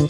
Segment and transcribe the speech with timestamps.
[0.00, 0.08] Hello,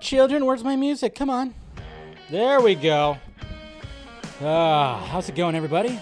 [0.00, 0.44] children.
[0.44, 1.14] Where's my music?
[1.14, 1.54] Come on.
[2.28, 3.18] There we go.
[4.40, 6.00] Ah, how's it going, everybody?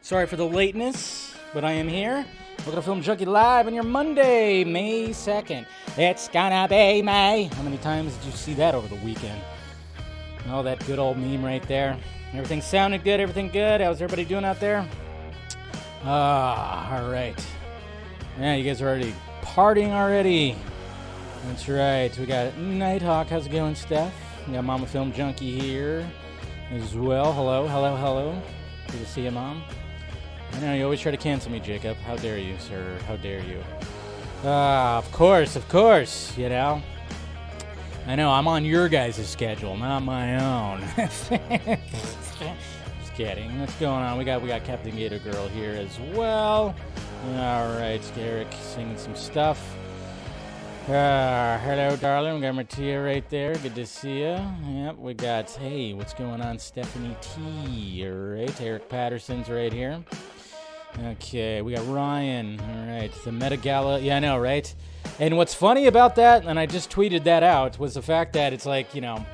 [0.00, 2.24] Sorry for the lateness, but I am here.
[2.60, 5.66] Welcome to Film Junkee Live on your Monday, May 2nd.
[5.98, 7.50] It's gonna be May.
[7.52, 9.42] How many times did you see that over the weekend?
[10.48, 11.98] Oh, that good old meme right there.
[12.34, 13.82] Everything sounded good, everything good.
[13.82, 14.86] How's everybody doing out there?
[16.02, 17.38] Ah, all right.
[18.40, 20.56] Yeah, you guys are already partying already.
[21.46, 22.16] That's right.
[22.18, 23.28] We got Nighthawk.
[23.28, 24.14] How's it going, Steph?
[24.46, 26.10] We got Mama Film Junkee here
[26.70, 27.34] as well.
[27.34, 28.42] Hello, hello, hello.
[28.86, 29.62] Good to see you, Mom.
[30.54, 31.98] I know you always try to cancel me, Jacob.
[31.98, 32.98] How dare you, sir?
[33.06, 33.62] How dare you?
[34.42, 36.36] Ah, of course, of course.
[36.38, 36.82] You know.
[38.06, 40.80] I know I'm on your guys' schedule, not my own.
[40.96, 41.30] Just
[43.14, 43.60] kidding.
[43.60, 44.18] What's going on?
[44.18, 46.74] We got we got Captain Gator Girl here as well.
[47.36, 49.76] All right, Eric singing some stuff.
[50.88, 52.34] Uh, hello, darling.
[52.34, 53.54] We got Martia right there.
[53.54, 54.36] Good to see you.
[54.66, 56.58] Yep, we got, hey, what's going on?
[56.58, 58.04] Stephanie T.
[58.04, 60.02] All right, Eric Patterson's right here.
[60.98, 62.60] Okay, we got Ryan.
[62.60, 63.98] All right, the Meta Gala.
[63.98, 64.72] Yeah, I know, right?
[65.18, 68.52] And what's funny about that, and I just tweeted that out, was the fact that
[68.52, 69.24] it's like, you know,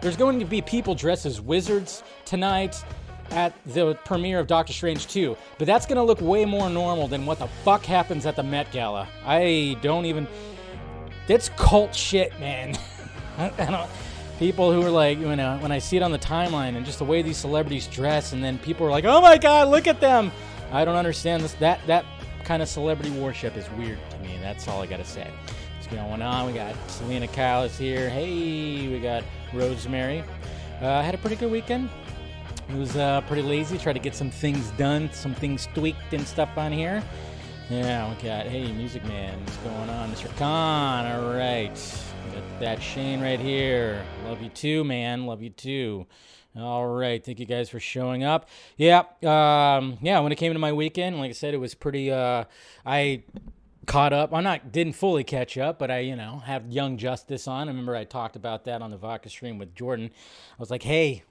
[0.00, 2.82] there's going to be people dressed as wizards tonight
[3.30, 7.08] at the premiere of Doctor Strange 2, but that's going to look way more normal
[7.08, 9.06] than what the fuck happens at the Met Gala.
[9.24, 10.26] I don't even.
[11.26, 12.78] That's cult shit, man.
[14.38, 16.98] People who are like, you know, when I see it on the timeline and just
[16.98, 20.00] the way these celebrities dress, and then people are like, oh my god, look at
[20.00, 20.30] them.
[20.72, 21.54] I don't understand this.
[21.54, 22.04] That that
[22.44, 24.38] kind of celebrity worship is weird to me.
[24.40, 25.30] That's all I gotta say.
[25.76, 26.46] What's going on?
[26.46, 28.08] We got Selena Kyle is here.
[28.10, 30.24] Hey, we got Rosemary.
[30.82, 31.88] Uh, I had a pretty good weekend.
[32.68, 33.78] It was uh, pretty lazy.
[33.78, 37.02] Tried to get some things done, some things tweaked and stuff on here.
[37.70, 40.12] Yeah, we got, hey, Music Man, what's going on?
[40.12, 40.34] Mr.
[40.36, 41.72] Khan, all right.
[42.26, 44.04] We got that Shane right here.
[44.24, 45.26] Love you too, man.
[45.26, 46.06] Love you too.
[46.58, 48.48] All right, thank you guys for showing up.
[48.76, 50.20] Yeah, um, yeah.
[50.20, 52.10] When it came to my weekend, like I said, it was pretty.
[52.10, 52.44] Uh,
[52.84, 53.24] I
[53.86, 54.32] caught up.
[54.32, 57.68] I'm not didn't fully catch up, but I you know have Young Justice on.
[57.68, 60.10] I remember I talked about that on the Vodka stream with Jordan.
[60.12, 61.24] I was like, hey,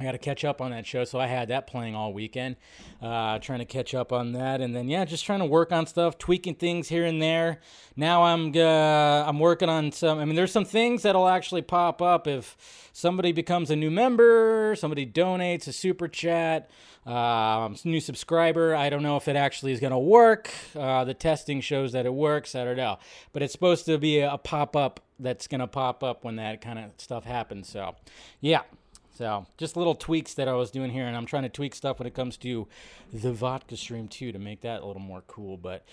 [0.00, 2.56] I got to catch up on that show, so I had that playing all weekend,
[3.02, 5.86] uh, trying to catch up on that, and then yeah, just trying to work on
[5.86, 7.60] stuff, tweaking things here and there.
[7.96, 10.18] Now I'm uh, I'm working on some.
[10.18, 12.56] I mean, there's some things that'll actually pop up if
[12.94, 16.70] somebody becomes a new member, somebody donates a super chat,
[17.04, 18.74] um, new subscriber.
[18.74, 20.50] I don't know if it actually is going to work.
[20.74, 22.54] Uh, the testing shows that it works.
[22.54, 22.98] I don't know,
[23.34, 26.36] but it's supposed to be a, a pop up that's going to pop up when
[26.36, 27.68] that kind of stuff happens.
[27.68, 27.96] So,
[28.40, 28.62] yeah.
[29.20, 31.98] So just little tweaks that I was doing here, and I'm trying to tweak stuff
[31.98, 32.66] when it comes to
[33.12, 35.58] the vodka stream too to make that a little more cool.
[35.58, 35.84] But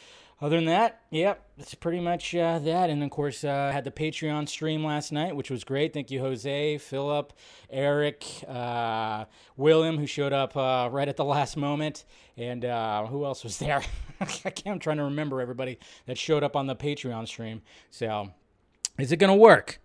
[0.41, 2.89] other than that, yep, that's pretty much uh, that.
[2.89, 5.91] And of course, uh, I had the Patreon stream last night, which was great.
[5.91, 7.33] Thank you, Jose, Philip,
[7.69, 9.25] Eric, uh,
[9.57, 12.05] William, who showed up uh, right at the last moment,
[12.37, 13.83] and uh, who else was there?
[14.65, 17.61] I'm trying to remember everybody that showed up on the Patreon stream.
[17.91, 18.29] So,
[18.97, 19.81] is it gonna work?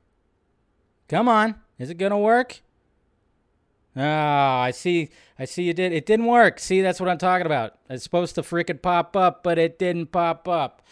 [1.09, 2.63] Come on, is it gonna work?
[3.97, 5.11] Ah, I see.
[5.39, 5.93] I see you did.
[5.93, 6.59] It didn't work.
[6.59, 7.75] See, that's what I'm talking about.
[7.91, 10.83] It's supposed to freaking pop up, but it didn't pop up.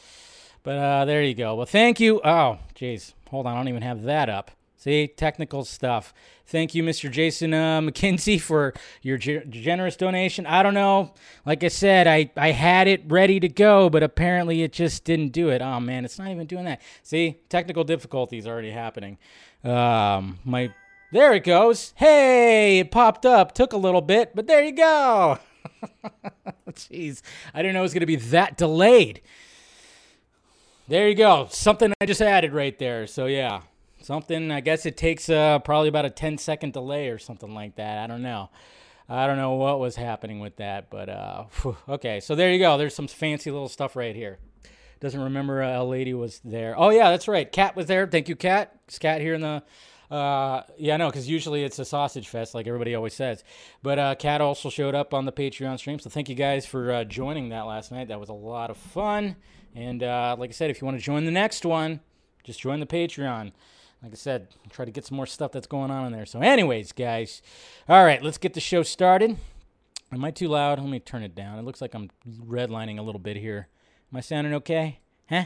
[0.62, 1.54] But uh, there you go.
[1.54, 2.20] Well, thank you.
[2.22, 3.14] Oh, jeez.
[3.30, 3.54] Hold on.
[3.54, 4.50] I don't even have that up.
[4.76, 6.14] See, technical stuff.
[6.46, 7.10] Thank you, Mr.
[7.10, 8.72] Jason uh, McKinsey, for
[9.02, 10.46] your ge- generous donation.
[10.46, 11.12] I don't know.
[11.44, 15.28] Like I said, I, I had it ready to go, but apparently it just didn't
[15.28, 15.60] do it.
[15.60, 16.80] Oh, man, it's not even doing that.
[17.02, 19.18] See, technical difficulties already happening.
[19.62, 20.72] Um, my
[21.12, 21.92] there it goes.
[21.96, 23.52] Hey, it popped up.
[23.52, 25.38] Took a little bit, but there you go.
[26.70, 27.22] Jeez,
[27.52, 29.20] I didn't know it was going to be that delayed.
[30.88, 31.48] There you go.
[31.50, 33.06] Something I just added right there.
[33.06, 33.62] So, yeah,
[34.02, 37.76] something, I guess it takes uh, probably about a 10 second delay or something like
[37.76, 37.98] that.
[37.98, 38.50] I don't know.
[39.08, 41.44] I don't know what was happening with that, but uh,
[41.88, 42.20] okay.
[42.20, 42.78] So, there you go.
[42.78, 44.38] There's some fancy little stuff right here.
[45.00, 46.74] Doesn't remember a lady was there.
[46.76, 47.50] Oh, yeah, that's right.
[47.50, 48.06] Cat was there.
[48.06, 48.78] Thank you, Cat.
[48.86, 49.62] It's Cat here in the
[50.10, 53.44] uh, yeah, no, because usually it's a sausage fest, like everybody always says.
[53.82, 56.92] But uh, Kat also showed up on the Patreon stream, so thank you guys for
[56.92, 58.08] uh, joining that last night.
[58.08, 59.36] That was a lot of fun.
[59.74, 62.00] And uh, like I said, if you want to join the next one,
[62.42, 63.52] just join the Patreon.
[64.02, 66.26] Like I said, try to get some more stuff that's going on in there.
[66.26, 67.42] So, anyways, guys,
[67.88, 69.36] all right, let's get the show started.
[70.12, 70.80] Am I too loud?
[70.80, 71.58] Let me turn it down.
[71.58, 73.68] It looks like I'm redlining a little bit here.
[74.12, 74.98] Am I sounding okay?
[75.28, 75.44] Huh?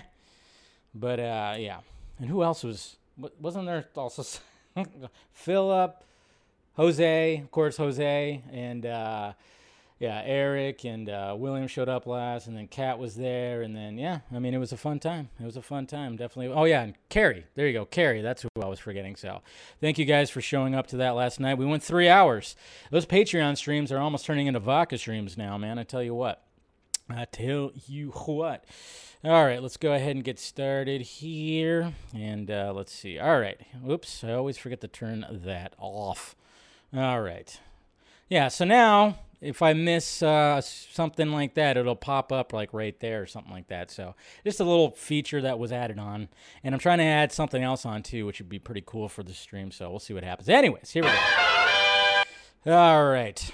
[0.94, 1.80] But uh, yeah.
[2.18, 2.96] And who else was?
[3.40, 4.22] Wasn't there also?
[5.32, 6.04] Philip,
[6.76, 9.32] Jose, of course, Jose, and uh,
[10.00, 13.96] yeah, Eric and uh, William showed up last, and then Kat was there, and then
[13.96, 15.28] yeah, I mean, it was a fun time.
[15.40, 16.54] It was a fun time, definitely.
[16.54, 18.20] Oh yeah, and Carrie, there you go, Carrie.
[18.20, 19.16] That's who I was forgetting.
[19.16, 19.42] So,
[19.80, 21.58] thank you guys for showing up to that last night.
[21.58, 22.56] We went three hours.
[22.90, 25.78] Those Patreon streams are almost turning into vodka streams now, man.
[25.78, 26.43] I tell you what.
[27.08, 28.64] I tell you what.
[29.24, 33.18] All right, let's go ahead and get started here, and uh, let's see.
[33.18, 36.34] All right, oops, I always forget to turn that off.
[36.94, 37.58] All right.
[38.28, 42.98] Yeah, so now if I miss uh, something like that, it'll pop up like right
[43.00, 43.90] there or something like that.
[43.90, 44.14] So
[44.44, 46.28] just a little feature that was added on,
[46.62, 49.22] and I'm trying to add something else on too, which would be pretty cool for
[49.22, 49.70] the stream.
[49.70, 50.48] So we'll see what happens.
[50.48, 51.10] Anyways, here we
[52.64, 52.72] go.
[52.74, 53.52] All right.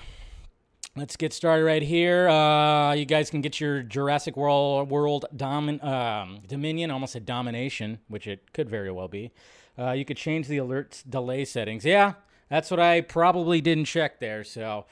[0.96, 2.28] Let's get started right here.
[2.28, 6.90] Uh, you guys can get your Jurassic World World Domin- um, Dominion.
[6.90, 9.30] almost a domination, which it could very well be.
[9.78, 11.84] Uh, you could change the alert delay settings.
[11.84, 12.14] Yeah,
[12.48, 14.42] that's what I probably didn't check there.
[14.42, 14.86] So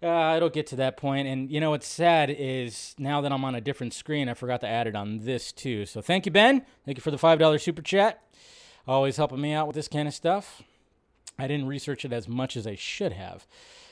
[0.00, 1.26] uh, it'll get to that point.
[1.26, 4.60] And you know what's sad is now that I'm on a different screen, I forgot
[4.60, 5.84] to add it on this too.
[5.84, 6.64] So thank you, Ben.
[6.86, 8.22] Thank you for the $5 super chat.
[8.86, 10.62] Always helping me out with this kind of stuff.
[11.40, 13.46] I didn't research it as much as I should have.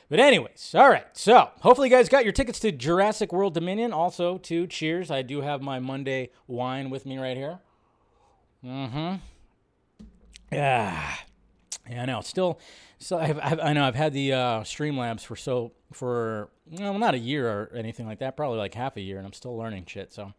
[0.09, 1.05] But, anyways, all right.
[1.13, 3.93] So, hopefully, you guys got your tickets to Jurassic World Dominion.
[3.93, 5.11] Also, to Cheers.
[5.11, 7.59] I do have my Monday wine with me right here.
[8.65, 9.15] Mm hmm.
[10.51, 11.15] Yeah.
[11.89, 12.21] Yeah, I know.
[12.21, 12.59] Still,
[12.99, 17.15] so I've, I've, i know I've had the uh, Streamlabs for so for well, not
[17.15, 18.37] a year or anything like that.
[18.37, 20.13] Probably like half a year, and I'm still learning shit.
[20.13, 20.33] So,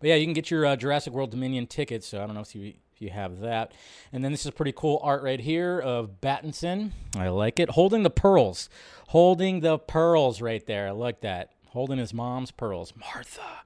[0.00, 2.08] but yeah, you can get your uh, Jurassic World Dominion tickets.
[2.08, 2.74] So I don't know if you
[3.04, 3.72] you have that.
[4.12, 6.90] And then this is pretty cool art right here of Battinson.
[7.16, 7.70] I like it.
[7.70, 8.68] Holding the pearls,
[9.08, 10.88] holding the pearls right there.
[10.88, 11.52] I like that.
[11.68, 12.92] Holding his mom's pearls.
[12.96, 13.62] Martha,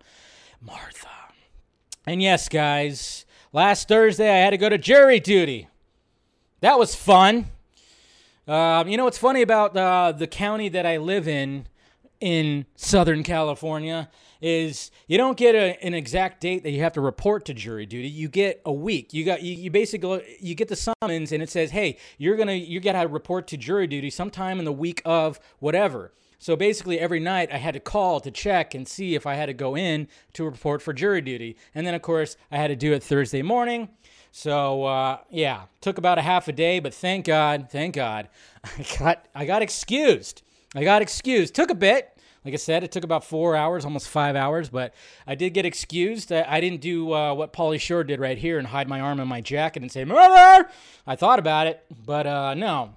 [0.61, 1.09] Martha.
[2.07, 5.69] And yes, guys, last Thursday I had to go to jury duty.
[6.61, 7.47] That was fun.
[8.47, 11.67] Um, you know what's funny about uh, the county that I live in,
[12.19, 14.09] in Southern California,
[14.41, 17.87] is you don't get a, an exact date that you have to report to jury
[17.87, 18.09] duty.
[18.09, 19.13] You get a week.
[19.13, 22.53] You got you, you basically you get the summons and it says, hey, you're gonna
[22.53, 26.13] you gotta report to jury duty sometime in the week of whatever.
[26.41, 29.47] So basically, every night I had to call to check and see if I had
[29.47, 31.57] to go in to report for jury duty.
[31.75, 33.89] And then, of course, I had to do it Thursday morning.
[34.31, 38.29] So uh, yeah, took about a half a day, but thank God, thank God,
[38.65, 40.43] I got I got excused.
[40.75, 41.55] I got excused.
[41.55, 42.18] Took a bit.
[42.45, 44.95] Like I said, it took about four hours, almost five hours, but
[45.27, 46.33] I did get excused.
[46.33, 49.29] I, didn't do uh, what Pauly Shore did right here and hide my arm in
[49.29, 50.69] my jacket and say murder.
[51.07, 52.95] I thought about it, but uh, no.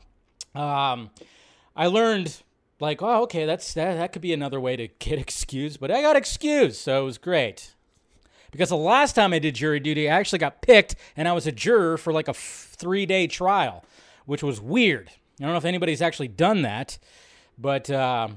[0.54, 1.10] Um,
[1.76, 2.42] I learned
[2.80, 6.02] like, oh, okay, that's that, that could be another way to get excused, but I
[6.02, 7.74] got excused, so it was great
[8.52, 11.48] because the last time I did jury duty, I actually got picked and I was
[11.48, 13.84] a juror for like a f- three day trial,
[14.26, 15.10] which was weird.
[15.40, 17.00] I don't know if anybody's actually done that,
[17.58, 18.28] but uh,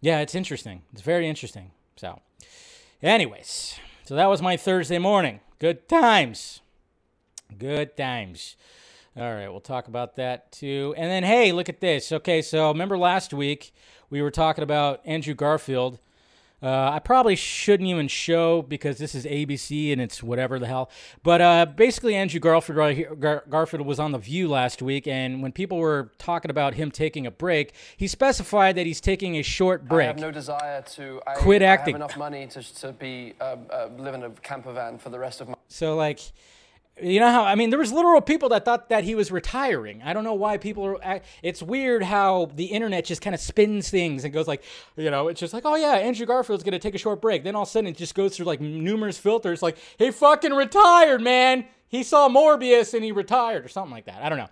[0.00, 0.82] yeah, it's interesting.
[0.92, 1.70] It's very interesting.
[1.96, 2.20] So,
[3.02, 5.40] anyways, so that was my Thursday morning.
[5.58, 6.60] Good times.
[7.58, 8.56] Good times.
[9.16, 10.94] All right, we'll talk about that too.
[10.96, 12.12] And then, hey, look at this.
[12.12, 13.74] Okay, so remember last week
[14.08, 15.98] we were talking about Andrew Garfield
[16.62, 20.90] uh, I probably shouldn't even show because this is ABC and it's whatever the hell.
[21.22, 25.06] But uh, basically, Andrew Garfield right here, Gar- Garfield was on the View last week,
[25.06, 29.36] and when people were talking about him taking a break, he specified that he's taking
[29.36, 30.04] a short break.
[30.04, 31.94] I have no desire to I, quit acting.
[31.94, 35.08] I have enough money to, to be uh, uh, live in a camper van for
[35.08, 35.54] the rest of my.
[35.68, 36.20] So like
[37.02, 40.02] you know how I mean there was literal people that thought that he was retiring.
[40.02, 43.90] I don't know why people are it's weird how the internet just kind of spins
[43.90, 44.62] things and goes like,
[44.96, 47.44] you know, it's just like, "Oh yeah, Andrew Garfield's going to take a short break."
[47.44, 50.52] Then all of a sudden it just goes through like numerous filters like, "He fucking
[50.52, 51.66] retired, man.
[51.88, 54.48] He saw Morbius and he retired or something like that." I don't know.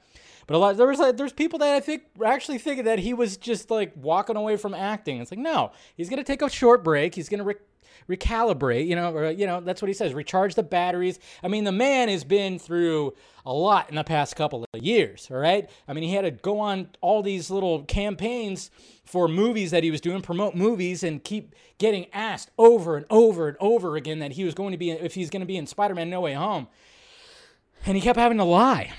[0.47, 3.12] But a lot there was like there's people that I think actually thinking that he
[3.12, 5.21] was just like walking away from acting.
[5.21, 7.14] It's like, "No, he's going to take a short break.
[7.14, 7.54] He's going to re-
[8.08, 11.18] recalibrate, you know, or, you know, that's what he says, recharge the batteries.
[11.42, 13.14] I mean, the man has been through
[13.46, 15.68] a lot in the past couple of years, all right?
[15.86, 18.70] I mean, he had to go on all these little campaigns
[19.04, 23.48] for movies that he was doing, promote movies, and keep getting asked over and over
[23.48, 25.66] and over again that he was going to be, if he's going to be in
[25.66, 26.68] Spider Man No Way Home.
[27.86, 28.92] And he kept having to lie.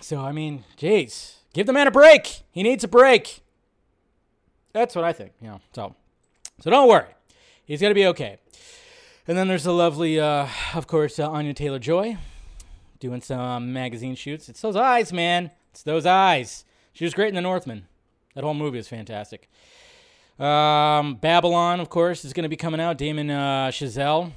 [0.00, 2.42] So, I mean, jeez, give the man a break.
[2.52, 3.40] He needs a break.
[4.72, 5.94] That's what I think, you know, so.
[6.60, 7.06] So don't worry.
[7.66, 8.38] He's going to be okay.
[9.26, 12.18] And then there's the lovely, uh, of course, uh, Anya Taylor Joy
[13.00, 14.48] doing some um, magazine shoots.
[14.48, 15.50] It's those eyes, man.
[15.70, 16.64] It's those eyes.
[16.92, 17.86] She was great in The Northman.
[18.34, 19.48] That whole movie is fantastic.
[20.38, 22.98] Um, Babylon, of course, is going to be coming out.
[22.98, 24.32] Damien uh, Chazelle.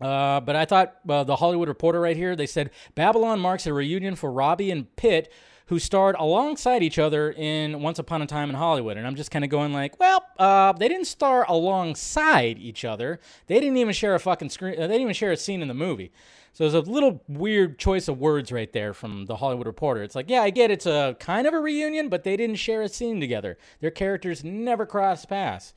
[0.00, 3.72] Uh, but I thought uh, the Hollywood Reporter right here, they said Babylon marks a
[3.72, 5.32] reunion for Robbie and Pitt,
[5.66, 8.96] who starred alongside each other in Once Upon a Time in Hollywood.
[8.96, 13.18] And I'm just kind of going like, well, uh, they didn't star alongside each other.
[13.46, 14.74] They didn't even share a fucking screen.
[14.74, 16.12] Uh, they didn't even share a scene in the movie.
[16.52, 20.04] So there's a little weird choice of words right there from the Hollywood Reporter.
[20.04, 22.82] It's like, yeah, I get it's a kind of a reunion, but they didn't share
[22.82, 23.58] a scene together.
[23.80, 25.74] Their characters never crossed paths.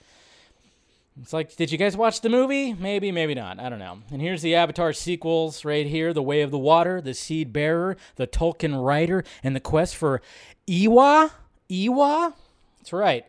[1.22, 2.74] It's like, did you guys watch the movie?
[2.74, 3.60] Maybe, maybe not.
[3.60, 4.00] I don't know.
[4.12, 7.98] And here's the Avatar sequels right here The Way of the Water, The Seed Bearer,
[8.18, 10.22] The Tulkun Rider, and The Quest for
[10.68, 11.32] Eywa.
[11.70, 12.34] Eywa?
[12.78, 13.26] That's right.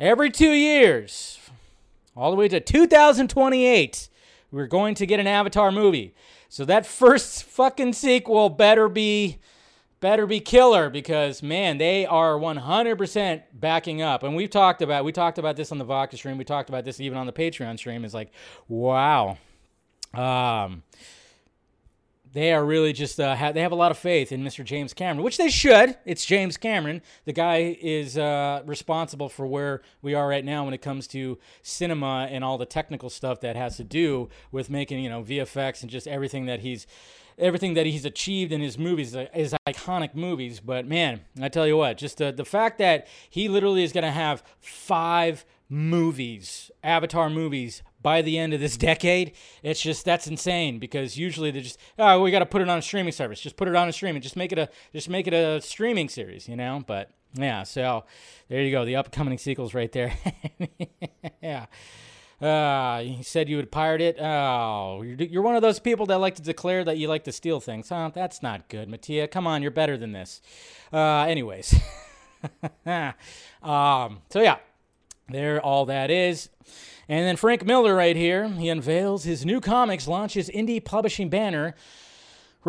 [0.00, 1.38] Every two years,
[2.16, 4.08] all the way to 2028,
[4.50, 6.14] we're going to get an Avatar movie.
[6.48, 9.38] So that first fucking sequel better be
[10.00, 14.22] better be killer because man, they are 100% backing up.
[14.22, 16.38] And we've talked about we talked about this on the Vodka stream.
[16.38, 18.04] We talked about this even on the Patreon stream.
[18.04, 18.30] Is like,
[18.68, 19.38] wow.
[20.14, 20.82] Um,
[22.32, 24.64] they are really just uh, ha- they have a lot of faith in Mr.
[24.64, 25.96] James Cameron, which they should.
[26.04, 27.02] It's James Cameron.
[27.24, 31.38] The guy is uh, responsible for where we are right now when it comes to
[31.62, 35.82] cinema and all the technical stuff that has to do with making you know VFX
[35.82, 36.86] and just everything that he's
[37.38, 40.60] everything that he's achieved in his movies, his iconic movies.
[40.60, 44.04] But man, I tell you what, just uh, the fact that he literally is going
[44.04, 50.26] to have five movies, Avatar movies, by the end of this decade, it's just that's
[50.26, 53.40] insane because usually they just oh we got to put it on a streaming service,
[53.40, 56.08] just put it on a streaming, just make it a just make it a streaming
[56.08, 56.82] series, you know.
[56.86, 58.04] But yeah, so
[58.48, 60.14] there you go, the upcoming sequels right there.
[61.42, 61.66] yeah.
[62.40, 64.16] Uh, you said you would pirate it.
[64.20, 67.32] Oh, you're, you're one of those people that like to declare that you like to
[67.32, 67.88] steal things.
[67.88, 68.10] Huh?
[68.14, 69.26] That's not good, Mattia.
[69.26, 70.40] Come on, you're better than this.
[70.92, 71.74] Uh, anyways.
[72.86, 74.58] um, so yeah,
[75.28, 76.48] there all that is.
[77.08, 81.74] And then Frank Miller right here, he unveils his new comics, launches indie publishing banner.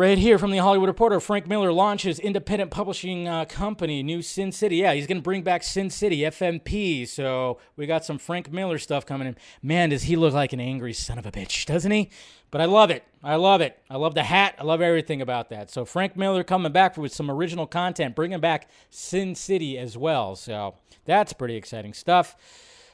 [0.00, 4.50] Right here from the Hollywood Reporter, Frank Miller launches independent publishing uh, company, New Sin
[4.50, 4.76] City.
[4.76, 7.06] Yeah, he's going to bring back Sin City, FMP.
[7.06, 9.36] So we got some Frank Miller stuff coming in.
[9.62, 12.08] Man, does he look like an angry son of a bitch, doesn't he?
[12.50, 13.04] But I love it.
[13.22, 13.78] I love it.
[13.90, 14.54] I love the hat.
[14.58, 15.70] I love everything about that.
[15.70, 20.34] So Frank Miller coming back with some original content, bringing back Sin City as well.
[20.34, 22.36] So that's pretty exciting stuff.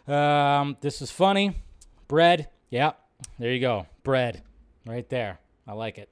[0.08, 1.54] Um, this is funny.
[2.08, 2.48] Bread.
[2.68, 2.94] Yeah,
[3.38, 3.86] there you go.
[4.02, 4.42] Bread.
[4.84, 5.38] Right there.
[5.68, 6.10] I like it.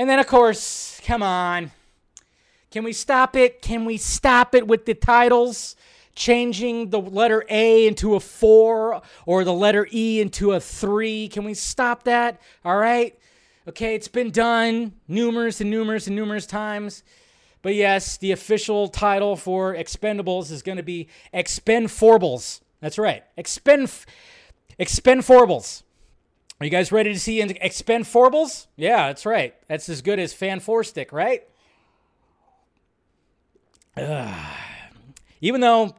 [0.00, 1.72] And then, of course, come on.
[2.70, 3.60] Can we stop it?
[3.60, 5.76] Can we stop it with the titles?
[6.14, 11.28] Changing the letter A into a four or the letter E into a three.
[11.28, 12.40] Can we stop that?
[12.64, 13.14] All right.
[13.68, 17.02] Okay, it's been done numerous and numerous and numerous times.
[17.60, 22.62] But yes, the official title for Expendables is going to be Expenforbles.
[22.80, 23.22] That's right.
[23.36, 23.90] Expend
[24.78, 25.82] Expenforbles.
[26.60, 28.66] Are you guys ready to see Expenforbles?
[28.76, 29.54] Yeah, that's right.
[29.66, 31.44] That's as good as Fan Four Stick, right?
[33.96, 34.56] Ugh.
[35.40, 35.94] Even though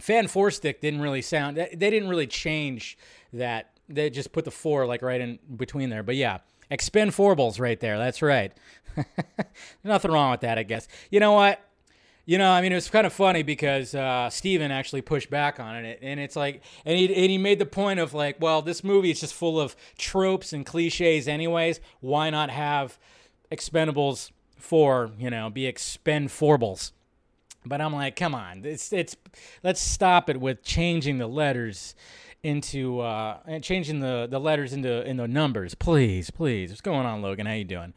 [0.00, 2.98] Fan Four Stick didn't really sound, they didn't really change
[3.32, 3.70] that.
[3.88, 6.02] They just put the four like right in between there.
[6.02, 6.38] But yeah,
[6.70, 7.96] Expenforbles right there.
[7.96, 8.52] That's right.
[9.84, 10.88] Nothing wrong with that, I guess.
[11.10, 11.58] You know what?
[12.24, 15.58] You know, I mean, it was kind of funny because uh, Steven actually pushed back
[15.58, 18.62] on it, and it's like, and he and he made the point of like, well,
[18.62, 21.80] this movie is just full of tropes and cliches, anyways.
[22.00, 22.96] Why not have
[23.50, 26.92] Expendables four, you know, be Expenforbles?
[27.64, 29.16] But I'm like, come on, it's it's
[29.64, 31.94] let's stop it with changing the letters
[32.44, 36.70] into uh and changing the the letters into into numbers, please, please.
[36.70, 37.46] What's going on, Logan?
[37.46, 37.94] How you doing?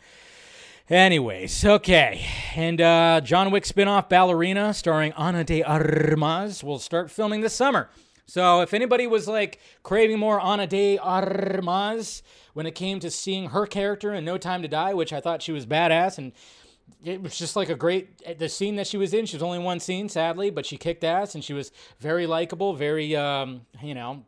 [0.88, 2.24] Anyways, okay.
[2.56, 7.90] And uh, John Wick spinoff Ballerina starring Ana de Armas will start filming this summer.
[8.28, 12.22] So if anybody was like craving more Ana de Armas
[12.54, 15.42] when it came to seeing her character in No Time to Die, which I thought
[15.42, 16.34] she was badass and
[17.04, 19.26] it was just like a great the scene that she was in.
[19.26, 22.76] She was only one scene, sadly, but she kicked ass and she was very likable,
[22.76, 24.24] very um, you know,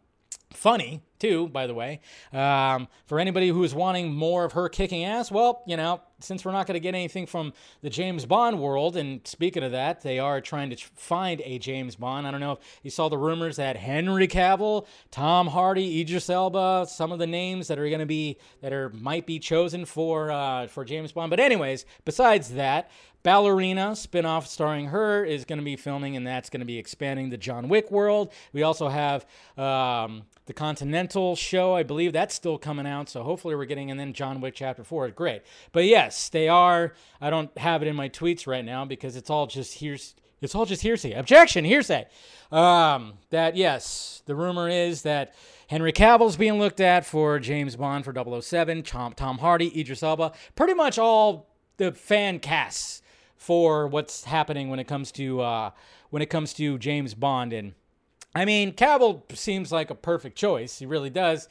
[0.53, 1.99] funny too, by the way.
[2.33, 6.43] Um, for anybody who is wanting more of her kicking ass, well, you know, since
[6.43, 10.01] we're not going to get anything from the James Bond world, and speaking of that,
[10.01, 12.27] they are trying to find a James Bond.
[12.27, 16.87] I don't know if you saw the rumors that Henry Cavill, Tom Hardy, Idris Elba,
[16.89, 20.31] some of the names that are going to be that are might be chosen for
[20.31, 21.29] uh, for James Bond.
[21.29, 22.89] But anyways, besides that,
[23.23, 27.29] Ballerina spinoff starring her is going to be filming, and that's going to be expanding
[27.29, 28.31] the John Wick world.
[28.53, 29.25] We also have
[29.57, 33.09] um, the Continental show, I believe that's still coming out.
[33.09, 35.43] So hopefully we're getting, and then John Wick Chapter 4 great.
[35.71, 36.93] But yes, they are.
[37.19, 40.15] I don't have it in my tweets right now because it's all just here's.
[40.39, 41.13] It's all just hearsay.
[41.13, 42.05] Objection, hearsay.
[42.51, 45.33] Um, that, yes, the rumor is that
[45.67, 50.33] Henry Cavill's being looked at for James Bond for 007, Tom, Tom Hardy, Idris Elba,
[50.55, 53.01] pretty much all the fan casts
[53.47, 55.71] for what's happening when it comes to uh,
[56.09, 57.53] when it comes to James Bond.
[57.53, 57.75] And
[58.35, 60.79] I mean, Cavill seems like a perfect choice.
[60.79, 61.47] He really does,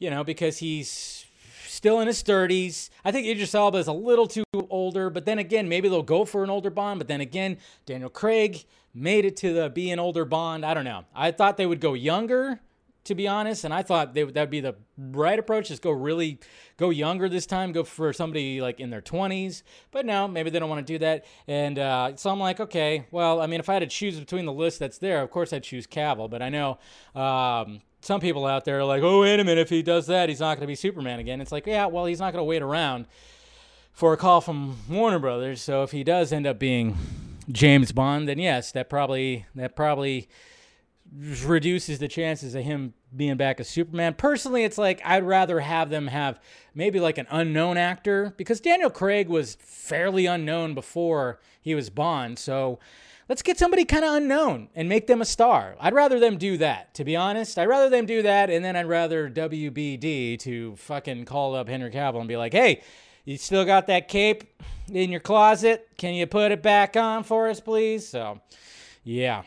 [0.00, 1.26] you know, because he's
[1.64, 2.90] still in his 30s.
[3.04, 6.24] I think Idris Elba is a little too older, but then again, maybe they'll go
[6.24, 6.98] for an older Bond.
[6.98, 10.66] But then again, Daniel Craig made it to the be an older Bond.
[10.66, 11.04] I don't know.
[11.14, 12.58] I thought they would go younger
[13.04, 13.64] to be honest.
[13.64, 15.68] And I thought that'd be the right approach.
[15.68, 16.38] Just go really
[16.76, 17.72] go younger this time.
[17.72, 19.62] Go for somebody like in their 20s.
[19.90, 21.24] But no, maybe they don't want to do that.
[21.46, 24.44] And uh, so I'm like, okay, well, I mean, if I had to choose between
[24.44, 26.30] the list that's there, of course I'd choose Cavill.
[26.30, 26.78] But I know
[27.14, 30.28] um, some people out there are like, oh, wait a minute, if he does that,
[30.28, 31.40] he's not going to be Superman again.
[31.40, 33.06] It's like, yeah, well, he's not going to wait around
[33.92, 35.60] for a call from Warner Brothers.
[35.60, 36.96] So if he does end up being
[37.50, 40.28] James Bond, then yes, that probably that probably
[41.16, 44.14] reduces the chances of him being back as Superman.
[44.14, 46.40] Personally, it's like I'd rather have them have
[46.74, 52.38] maybe like an unknown actor because Daniel Craig was fairly unknown before he was Bond.
[52.38, 52.78] So
[53.28, 55.76] let's get somebody kind of unknown and make them a star.
[55.80, 57.58] I'd rather them do that, to be honest.
[57.58, 61.90] I'd rather them do that, and then I'd rather WBD to fucking call up Henry
[61.90, 62.82] Cavill and be like, hey,
[63.24, 64.44] you still got that cape
[64.90, 65.88] in your closet?
[65.98, 68.06] Can you put it back on for us, please?
[68.08, 68.40] So,
[69.04, 69.42] yeah.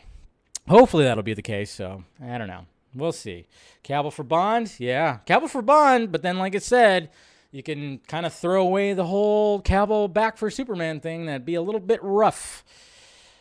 [0.68, 1.70] Hopefully that'll be the case.
[1.70, 2.66] So I don't know.
[2.94, 3.46] We'll see.
[3.84, 6.12] Cavill for Bond, yeah, Cavill for Bond.
[6.12, 7.10] But then, like I said,
[7.50, 11.26] you can kind of throw away the whole Cavill back for Superman thing.
[11.26, 12.64] That'd be a little bit rough.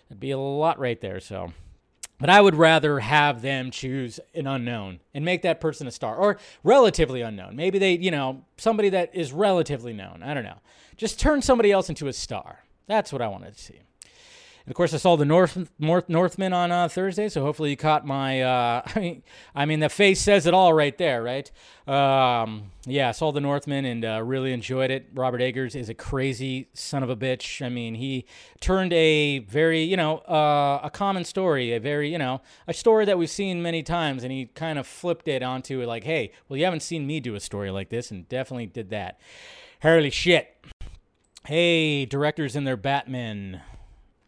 [0.09, 1.19] It'd be a lot right there.
[1.19, 1.53] So,
[2.19, 6.15] but I would rather have them choose an unknown and make that person a star
[6.15, 7.55] or relatively unknown.
[7.55, 10.21] Maybe they, you know, somebody that is relatively known.
[10.23, 10.59] I don't know.
[10.97, 12.63] Just turn somebody else into a star.
[12.87, 13.79] That's what I wanted to see.
[14.71, 17.75] And of course, I saw the North, North Northman on uh, Thursday, so hopefully you
[17.75, 18.41] caught my.
[18.41, 19.23] Uh, I mean,
[19.53, 21.51] I mean, the face says it all right there, right?
[21.85, 25.09] Um, yeah, I saw the Northman and uh, really enjoyed it.
[25.13, 27.61] Robert Eggers is a crazy son of a bitch.
[27.61, 28.25] I mean, he
[28.61, 33.03] turned a very, you know, uh, a common story, a very, you know, a story
[33.03, 36.55] that we've seen many times, and he kind of flipped it onto like, hey, well,
[36.55, 39.19] you haven't seen me do a story like this, and definitely did that.
[39.81, 40.55] Holy shit.
[41.45, 43.63] Hey, directors in their Batman.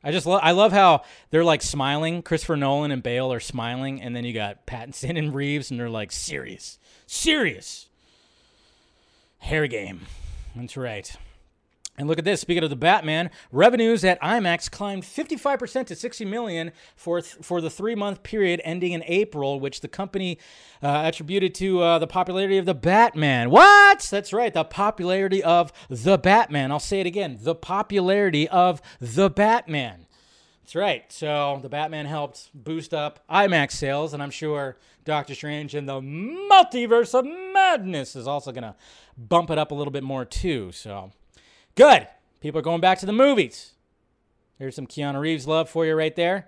[0.03, 2.21] I just love I love how they're like smiling.
[2.21, 5.89] Christopher Nolan and Bale are smiling, and then you got Pattinson and Reeves, and they're
[5.89, 7.87] like serious, serious.
[9.39, 10.01] Hair game.
[10.55, 11.13] That's right.
[11.95, 12.41] And look at this.
[12.41, 17.61] Speaking of the Batman, revenues at IMAX climbed 55% to 60 million for th- for
[17.61, 20.39] the three month period ending in April, which the company
[20.81, 23.51] uh, attributed to uh, the popularity of the Batman.
[23.51, 24.07] What?
[24.09, 26.71] That's right, the popularity of the Batman.
[26.71, 30.07] I'll say it again: the popularity of the Batman.
[30.63, 31.03] That's right.
[31.11, 36.01] So the Batman helped boost up IMAX sales, and I'm sure Doctor Strange and the
[36.01, 38.75] Multiverse of Madness is also gonna
[39.15, 40.71] bump it up a little bit more too.
[40.71, 41.11] So.
[41.75, 42.07] Good.
[42.39, 43.73] People are going back to the movies.
[44.59, 46.47] Here's some Keanu Reeves love for you right there.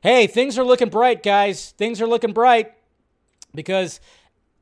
[0.00, 1.70] Hey, things are looking bright, guys.
[1.72, 2.72] Things are looking bright
[3.54, 4.00] because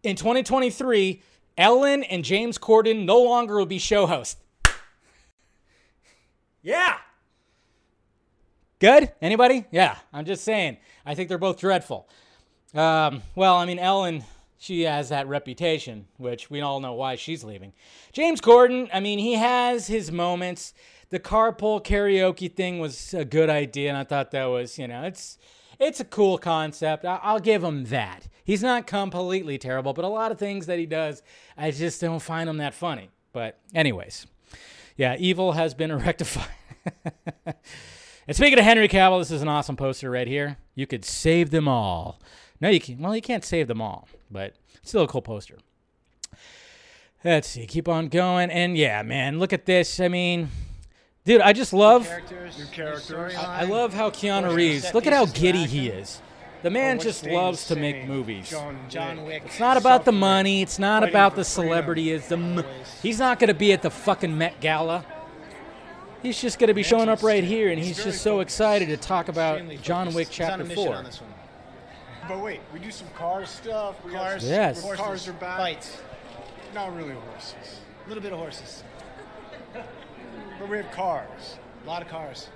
[0.03, 1.23] in 2023,
[1.57, 4.41] Ellen and James Corden no longer will be show hosts.
[6.63, 6.97] Yeah.
[8.79, 9.13] Good?
[9.21, 9.65] Anybody?
[9.71, 10.79] Yeah, I'm just saying.
[11.07, 12.09] I think they're both dreadful.
[12.75, 14.25] Um, well, I mean, Ellen
[14.65, 17.75] she has that reputation, which we all know why she's leaving.
[18.13, 20.73] James Corden, I mean, he has his moments.
[21.11, 25.03] The carpool karaoke thing was a good idea, and I thought that was, you know,
[25.03, 25.37] it's
[25.79, 27.05] it's a cool concept.
[27.05, 28.29] I'll give him that.
[28.43, 31.23] He's not completely terrible, but a lot of things that he does,
[31.59, 33.11] I just don't find him that funny.
[33.35, 34.27] But anyways,
[34.97, 36.49] yeah, evil has been rectified.
[37.45, 40.57] and speaking of Henry Cavill, this is an awesome poster right here.
[40.75, 42.19] You could save them all.
[42.65, 42.99] No, you can't.
[42.99, 45.59] Well, you can't save them all, but still a cool poster.
[47.23, 47.67] Let's see.
[47.67, 48.51] Keep on going.
[48.51, 50.01] And yeah, man, look at this.
[50.01, 50.49] I mean,
[51.27, 52.09] dude, I just love.
[52.31, 53.35] New characters.
[53.37, 54.95] I, I love how Keanu Reeves.
[54.95, 56.23] Look at how giddy he is.
[56.63, 58.49] The man just loves to make movies.
[58.89, 59.43] John Wick.
[59.45, 60.63] It's not about the money.
[60.63, 62.65] It's not about the celebrityism.
[63.03, 65.05] He's not going to be at the fucking Met Gala.
[66.23, 68.97] He's just going to be showing up right here, and he's just so excited to
[68.97, 71.05] talk about John Wick Chapter 4.
[72.29, 74.03] But wait, we do some cars stuff.
[74.05, 74.83] We got Cars, some- Yes.
[74.83, 75.59] Cars horses, are back.
[75.59, 75.99] fights,
[76.75, 78.83] Not really horses, a little bit of horses,
[80.59, 81.59] but we have cars.
[81.85, 82.49] a lot of cars,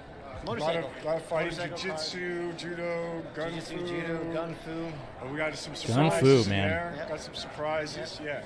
[0.47, 0.51] Motorcycle.
[0.51, 2.13] A lot of, motorcycle, lot of fighting, Motorcycle cars.
[2.13, 3.87] jiu-jitsu, judo, gun jiu-jitsu, fu.
[3.87, 4.93] judo, gun fu.
[5.23, 6.69] Oh, we got some fu, surprises in man.
[6.69, 6.95] there.
[6.97, 7.09] Yep.
[7.09, 8.21] Got some surprises.
[8.25, 8.43] Yeah.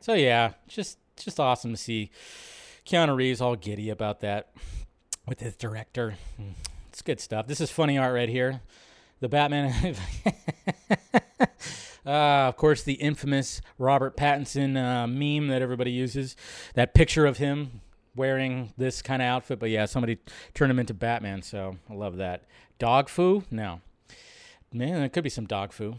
[0.00, 2.10] So yeah, just just awesome to see
[2.84, 4.50] Keanu Reeves all giddy about that
[5.28, 6.16] with his director.
[6.36, 6.50] Hmm.
[6.88, 7.46] It's good stuff.
[7.46, 8.60] This is funny art right here.
[9.24, 9.72] The Batman.
[12.04, 16.36] uh, of course, the infamous Robert Pattinson uh, meme that everybody uses.
[16.74, 17.80] That picture of him
[18.14, 20.18] wearing this kind of outfit, but yeah, somebody
[20.52, 22.42] turned him into Batman, so I love that.
[22.78, 23.44] Dog foo?
[23.50, 23.80] No.
[24.74, 25.96] Man, there could be some dog foo.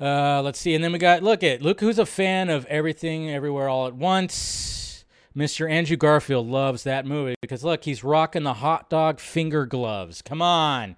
[0.00, 3.30] Uh, let's see, and then we got look at look who's a fan of everything,
[3.30, 5.04] everywhere, all at once.
[5.36, 5.70] Mr.
[5.70, 10.22] Andrew Garfield loves that movie because look, he's rocking the hot dog finger gloves.
[10.22, 10.96] Come on,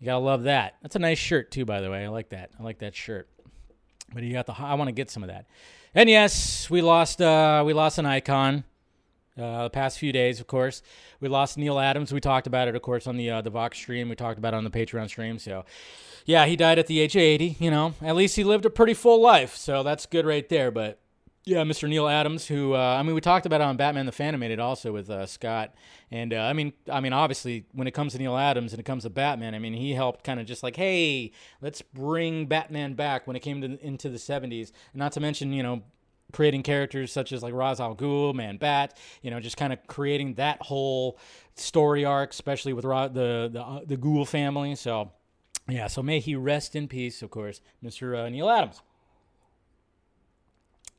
[0.00, 0.76] you gotta love that.
[0.82, 2.04] That's a nice shirt too, by the way.
[2.04, 2.50] I like that.
[2.58, 3.28] I like that shirt.
[4.12, 4.54] But you got the.
[4.58, 5.46] I want to get some of that.
[5.94, 7.20] And yes, we lost.
[7.20, 8.64] Uh, we lost an icon.
[9.38, 10.82] Uh, the past few days, of course,
[11.20, 12.12] we lost Neal Adams.
[12.12, 14.08] We talked about it, of course, on the uh, the Vox stream.
[14.08, 15.38] We talked about it on the Patreon stream.
[15.38, 15.64] So,
[16.24, 17.56] yeah, he died at the age of 80.
[17.60, 19.54] You know, at least he lived a pretty full life.
[19.56, 20.70] So that's good right there.
[20.70, 20.98] But
[21.44, 21.88] yeah, Mr.
[21.88, 24.92] Neal Adams, who uh, I mean, we talked about it on Batman the Fanimated also
[24.92, 25.74] with uh, Scott,
[26.10, 28.84] and uh, I mean, I mean, obviously, when it comes to Neal Adams and it
[28.84, 32.94] comes to Batman, I mean, he helped kind of just like, hey, let's bring Batman
[32.94, 34.72] back when it came to into the '70s.
[34.92, 35.82] Not to mention, you know,
[36.32, 39.78] creating characters such as like Ra's al Ghul, Man Bat, you know, just kind of
[39.86, 41.18] creating that whole
[41.54, 44.74] story arc, especially with Ra- the the uh, the Ghul family.
[44.74, 45.12] So,
[45.68, 48.26] yeah, so may he rest in peace, of course, Mr.
[48.26, 48.82] Uh, Neal Adams.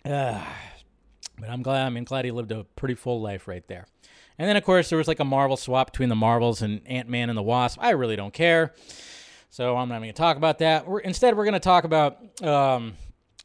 [0.04, 0.44] Uh,
[1.40, 1.86] but I'm glad.
[1.86, 3.86] I mean, glad he lived a pretty full life right there.
[4.38, 7.10] And then, of course, there was like a Marvel swap between the Marvels and Ant
[7.10, 7.78] Man and the Wasp.
[7.82, 8.74] I really don't care,
[9.50, 10.88] so I'm not going to talk about that.
[10.88, 12.94] We're, instead, we're going to talk about um,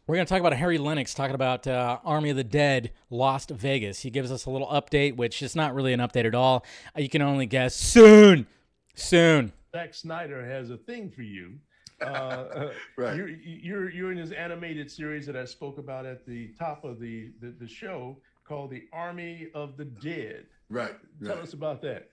[0.07, 3.51] we're going to talk about Harry Lennix talking about uh, Army of the Dead Lost
[3.51, 4.01] Vegas.
[4.01, 6.65] He gives us a little update, which is not really an update at all.
[6.97, 8.47] You can only guess soon,
[8.95, 9.53] soon.
[9.75, 11.59] Zack Snyder has a thing for you.
[12.01, 13.17] Uh, Right.
[13.17, 17.01] You're, you're you're in this animated series that I spoke about at the top of
[17.01, 20.47] the the, the show called the Army of the Dead.
[20.69, 20.95] Right.
[21.25, 21.43] Tell right.
[21.43, 22.09] us about that.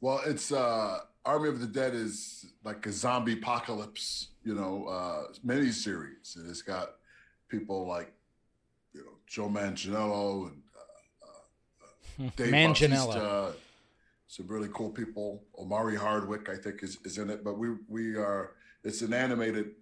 [0.00, 5.32] Well, it's uh Army of the Dead is like a zombie apocalypse, you know, uh
[5.46, 6.36] miniseries.
[6.36, 6.96] And it's got
[7.48, 8.12] people like,
[8.92, 10.62] you know, Joe Manganiello and
[12.20, 13.06] uh, uh, Dave Manganiello.
[13.06, 13.52] Bautista,
[14.26, 15.42] some really cool people.
[15.58, 17.44] Omari Hardwick, I think, is, is in it.
[17.44, 18.52] But we we are
[18.84, 19.72] it's an animated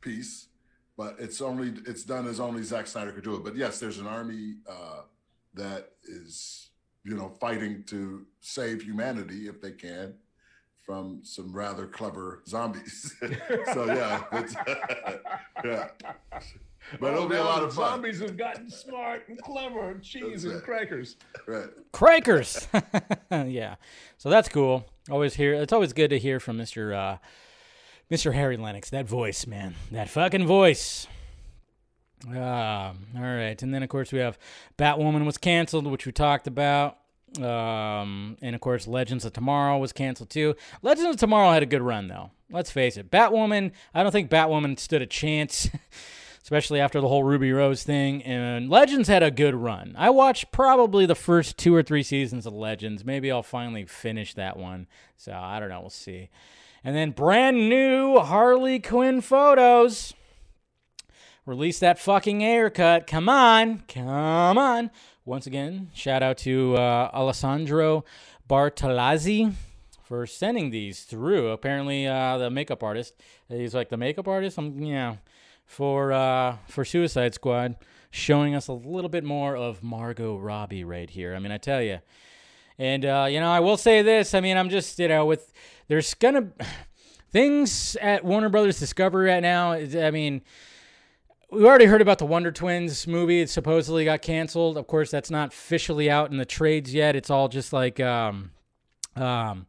[0.00, 0.48] piece,
[0.96, 3.44] but it's only it's done as only Zack Snyder could do it.
[3.44, 5.02] But yes, there's an army uh,
[5.54, 6.70] that is
[7.04, 10.14] you know fighting to save humanity if they can
[10.88, 13.14] from some rather clever zombies.
[13.74, 14.54] so yeah, it's,
[15.64, 15.88] yeah.
[16.98, 17.90] But it'll be a lot of fun.
[17.90, 21.16] Zombies have gotten smart and clever, and cheese That's and crackers.
[21.46, 21.68] Right.
[21.92, 22.66] Crackers.
[23.30, 23.74] yeah.
[24.16, 24.86] So that's cool.
[25.10, 25.54] Always hear.
[25.54, 26.96] It's always good to hear from Mr.
[26.96, 27.18] Uh,
[28.10, 28.32] Mr.
[28.32, 28.90] Harry Lennix.
[28.90, 29.74] That voice, man.
[29.90, 31.06] That fucking voice.
[32.26, 34.38] Um, all right, and then of course we have
[34.76, 36.98] Batwoman was canceled, which we talked about.
[37.40, 40.56] Um, and of course Legends of Tomorrow was canceled too.
[40.82, 42.30] Legends of Tomorrow had a good run though.
[42.50, 43.72] Let's face it, Batwoman.
[43.94, 45.68] I don't think Batwoman stood a chance.
[46.48, 48.22] especially after the whole Ruby Rose thing.
[48.22, 49.94] And Legends had a good run.
[49.98, 53.04] I watched probably the first two or three seasons of Legends.
[53.04, 54.86] Maybe I'll finally finish that one.
[55.18, 55.80] So I don't know.
[55.82, 56.30] We'll see.
[56.88, 60.14] And then brand new Harley Quinn photos.
[61.44, 63.06] Release that fucking haircut.
[63.06, 63.80] Come on.
[63.88, 64.90] Come on.
[65.26, 68.06] Once again, shout out to uh, Alessandro
[68.48, 69.52] Bertolazzi
[70.02, 71.48] for sending these through.
[71.48, 73.12] Apparently, uh, the makeup artist.
[73.50, 74.56] He's like the makeup artist.
[74.56, 75.16] I'm, yeah
[75.68, 77.76] for uh, for Suicide Squad,
[78.10, 81.34] showing us a little bit more of Margot Robbie right here.
[81.34, 81.98] I mean, I tell you,
[82.78, 84.34] and uh, you know, I will say this.
[84.34, 85.52] I mean, I'm just you know, with
[85.88, 86.48] there's gonna
[87.30, 89.72] things at Warner Brothers Discovery right now.
[89.72, 90.42] I mean.
[91.50, 93.40] We already heard about the Wonder Twins movie.
[93.40, 94.76] It supposedly got canceled.
[94.76, 97.16] Of course, that's not officially out in the trades yet.
[97.16, 98.50] It's all just like um,
[99.16, 99.66] um,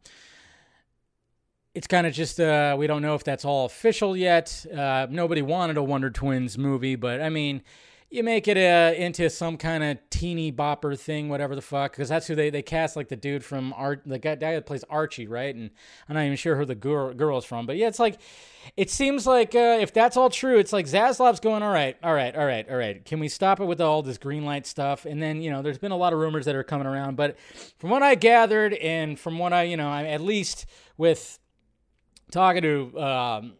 [1.74, 4.66] it's kind of just uh, we don't know if that's all official yet.
[4.74, 7.62] Uh, nobody wanted a Wonder Twins movie, but I mean,
[8.12, 12.08] you make it uh, into some kind of teeny bopper thing, whatever the fuck, because
[12.08, 15.28] that's who they, they cast like the dude from Art, the guy, that plays Archie,
[15.28, 15.54] right?
[15.54, 15.70] And
[16.08, 18.18] I'm not even sure who the girl girl is from, but yeah, it's like
[18.76, 22.12] it seems like uh, if that's all true, it's like Zaslav's going, all right, all
[22.12, 23.04] right, all right, all right.
[23.04, 25.04] Can we stop it with all this green light stuff?
[25.04, 27.38] And then you know, there's been a lot of rumors that are coming around, but
[27.78, 31.38] from what I gathered and from what I, you know, I, at least with
[32.32, 33.52] talking to um,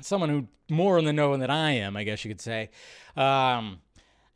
[0.00, 2.70] someone who more in the know than I am, I guess you could say.
[3.16, 3.80] Um,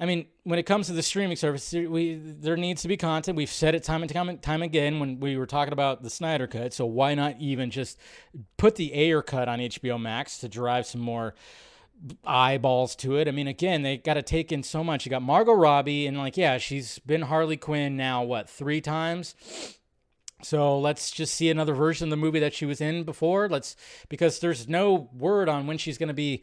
[0.02, 3.36] I mean, when it comes to the streaming service, we there needs to be content.
[3.36, 6.48] We've said it time and time, time again when we were talking about the Snyder
[6.48, 6.74] cut.
[6.74, 8.00] So why not even just
[8.56, 11.36] put the Ayer cut on HBO Max to drive some more
[12.24, 13.28] eyeballs to it?
[13.28, 15.06] I mean, again, they got to take in so much.
[15.06, 19.36] You got Margot Robbie, and like, yeah, she's been Harley Quinn now what three times.
[20.42, 23.48] So let's just see another version of the movie that she was in before.
[23.48, 23.76] Let's
[24.08, 26.42] because there's no word on when she's going to be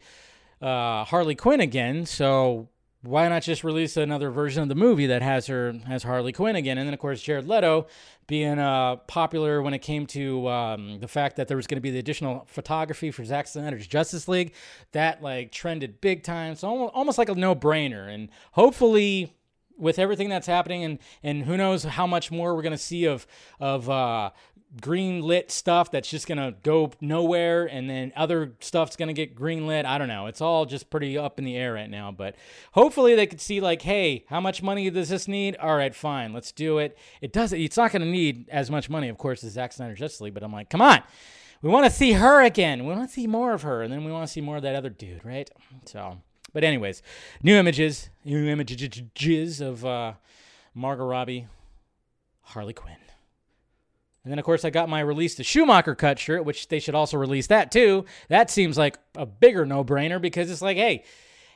[0.62, 2.06] uh, Harley Quinn again.
[2.06, 2.70] So
[3.02, 6.56] why not just release another version of the movie that has her has Harley Quinn
[6.56, 6.76] again?
[6.76, 7.86] And then of course Jared Leto
[8.26, 11.82] being uh, popular when it came to um, the fact that there was going to
[11.82, 14.52] be the additional photography for Zack Snyder's Justice League,
[14.92, 16.54] that like trended big time.
[16.54, 18.12] So almost, almost like a no brainer.
[18.12, 19.34] And hopefully
[19.80, 23.06] with everything that's happening and and who knows how much more we're going to see
[23.06, 23.26] of
[23.58, 24.30] of uh,
[24.80, 29.66] green lit stuff that's just gonna go nowhere and then other stuff's gonna get green
[29.66, 30.26] lit i don't know.
[30.26, 32.36] It's all just pretty up in the air right now but
[32.72, 35.56] hopefully they could see like hey how much money does this need?
[35.56, 36.96] All right fine let's do it.
[37.20, 40.30] It does it's not gonna need as much money of course as Zack Snyder Justice
[40.32, 41.02] but i'm like come on.
[41.62, 42.86] We want to see her again.
[42.86, 44.62] We want to see more of her and then we want to see more of
[44.62, 45.50] that other dude right?
[45.86, 46.18] So
[46.52, 47.02] but anyways
[47.42, 50.12] new images new images of uh
[50.74, 51.46] margot robbie
[52.42, 52.96] harley quinn
[54.24, 56.94] and then, of course, I got my release the Schumacher cut shirt, which they should
[56.94, 58.04] also release that too.
[58.28, 61.04] That seems like a bigger no brainer because it's like, hey,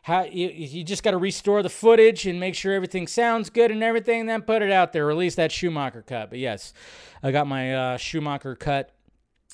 [0.03, 3.71] how you, you just got to restore the footage and make sure everything sounds good
[3.71, 5.07] and everything, then put it out there.
[5.07, 6.31] Release that Schumacher cut.
[6.31, 6.73] But yes,
[7.23, 8.93] I got my uh, Schumacher cut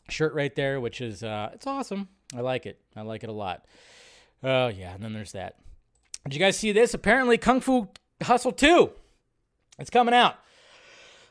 [0.08, 2.08] shirt right there, which is uh, it's awesome.
[2.36, 2.80] I like it.
[2.94, 3.64] I like it a lot.
[4.42, 5.56] Oh yeah, and then there's that.
[6.24, 6.94] Did you guys see this?
[6.94, 7.88] Apparently, Kung Fu
[8.22, 8.90] Hustle 2.
[9.78, 10.36] It's coming out.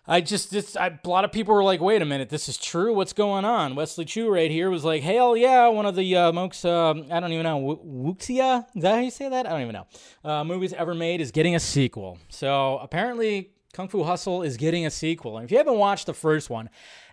[0.10, 2.58] I just, this, I, a lot of people were like, wait a minute, this is
[2.58, 2.96] true?
[2.96, 3.76] What's going on?
[3.76, 7.20] Wesley Chu right here was like, hell yeah, one of the uh, most, um, I
[7.20, 8.66] don't even know, Wuxia?
[8.76, 9.46] Is that how you say that?
[9.46, 9.88] I don't even know.
[10.24, 12.18] Uh, movies ever made is getting a sequel.
[12.30, 15.38] So apparently, Kung Fu Hustle is getting a sequel.
[15.38, 16.72] And if you haven't watched the first one,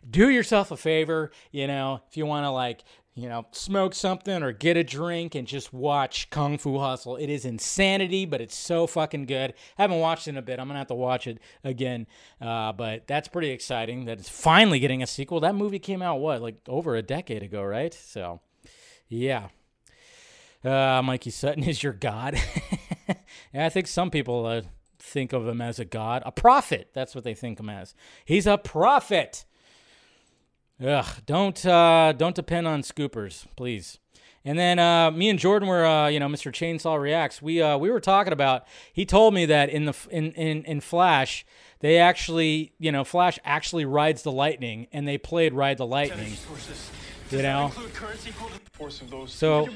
[0.09, 1.33] do yourself a favor.
[1.53, 2.83] You know, if you want to like
[3.17, 7.17] you know, smoke something or get a drink and just watch Kung Fu Hustle.
[7.17, 9.55] It is insanity, but it's so fucking good.
[9.79, 10.61] I haven't watched it in a bit.
[10.61, 12.07] I'm gonna have to watch it again.
[12.43, 15.41] Uh, but that's pretty exciting that it's finally getting a sequel.
[15.41, 17.95] That movie came out what, like over a decade ago, right?
[17.95, 18.41] So,
[19.09, 19.49] yeah.
[20.63, 22.39] Uh, Mikey Sutton is your god.
[23.55, 24.61] yeah, I think some people uh,
[24.99, 26.91] think of him as a god, a prophet.
[26.93, 27.95] That's what they think him as.
[28.27, 29.47] He's a prophet.
[30.85, 33.99] Ugh, don't uh, don't depend on scoopers, please.
[34.45, 36.53] And then uh, me and Jordan were, uh, you know, Mr.
[36.53, 37.43] Chainsaw reacts.
[37.43, 38.67] We uh, we were talking about.
[38.93, 41.45] He told me that in the in, in in Flash,
[41.81, 46.35] they actually, you know, Flash actually rides the lightning, and they played Ride the Lightning.
[47.31, 47.73] You know.
[49.27, 49.69] So.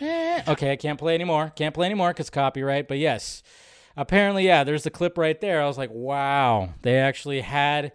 [0.00, 1.52] Eh, okay, I can't play anymore.
[1.56, 2.88] Can't play anymore because copyright.
[2.88, 3.42] But yes,
[3.96, 4.64] apparently, yeah.
[4.64, 5.60] There's the clip right there.
[5.62, 7.92] I was like, wow, they actually had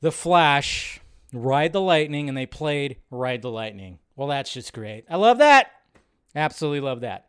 [0.00, 1.00] the Flash,
[1.32, 3.98] Ride the Lightning, and they played Ride the Lightning.
[4.16, 5.04] Well, that's just great.
[5.08, 5.70] I love that.
[6.34, 7.26] Absolutely love that.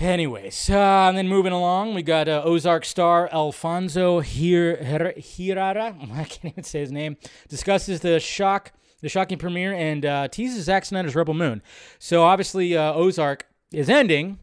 [0.00, 5.94] Anyways, uh, and then moving along, we got uh, Ozark star Alfonso Hir- Hir- Hirara.
[6.12, 7.16] I can't even say his name.
[7.48, 8.72] Discusses the shock,
[9.02, 11.62] the shocking premiere, and uh, teases Zack Snyder's Rebel Moon.
[12.00, 14.40] So obviously, uh, Ozark is ending,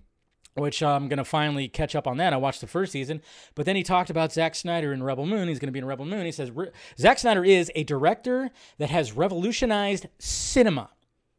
[0.56, 2.34] which I'm going to finally catch up on that.
[2.34, 3.22] I watched the first season,
[3.56, 5.48] but then he talked about Zack Snyder in Rebel Moon.
[5.48, 6.26] He's going to be in Rebel Moon.
[6.26, 6.52] He says
[6.98, 10.90] Zack Snyder is a director that has revolutionized cinema.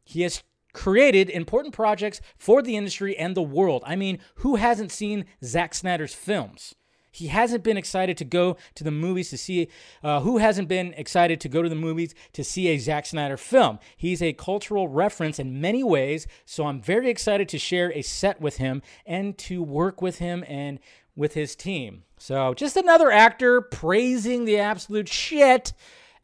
[0.03, 3.83] He has created important projects for the industry and the world.
[3.85, 6.75] I mean, who hasn't seen Zack Snyder's films?
[7.13, 9.69] He hasn't been excited to go to the movies to see.
[10.03, 13.37] Uh, who hasn't been excited to go to the movies to see a Zack Snyder
[13.37, 13.77] film?
[13.95, 18.41] He's a cultural reference in many ways, so I'm very excited to share a set
[18.41, 20.79] with him and to work with him and
[21.15, 22.01] with his team.
[22.17, 25.73] So, just another actor praising the absolute shit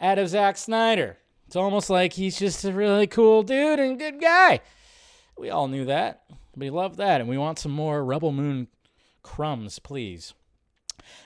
[0.01, 1.17] out of Zack Snyder.
[1.45, 4.61] It's almost like he's just a really cool dude and good guy.
[5.37, 6.23] We all knew that.
[6.55, 8.69] We love that, and we want some more Rebel Moon
[9.21, 10.33] crumbs, please.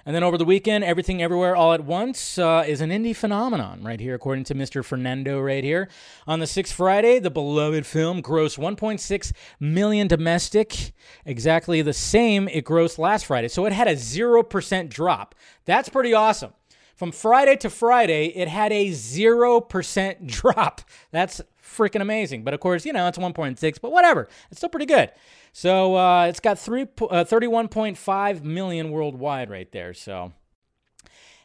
[0.06, 3.84] And then over the weekend, Everything Everywhere All at Once uh, is an indie phenomenon
[3.84, 4.84] right here, according to Mr.
[4.84, 5.90] Fernando right here.
[6.28, 10.94] On the sixth Friday, the beloved film grossed 1.6 million domestic,
[11.26, 13.48] exactly the same it grossed last Friday.
[13.48, 15.36] So it had a 0% drop.
[15.66, 16.54] That's pretty awesome.
[16.96, 20.82] From Friday to Friday, it had a 0% drop.
[21.12, 22.44] That's freaking amazing.
[22.44, 24.28] But of course, you know, it's 1.6, but whatever.
[24.52, 25.12] It's still pretty good.
[25.56, 29.94] So uh, it's got three, uh, 31.5 million worldwide right there.
[29.94, 30.34] So,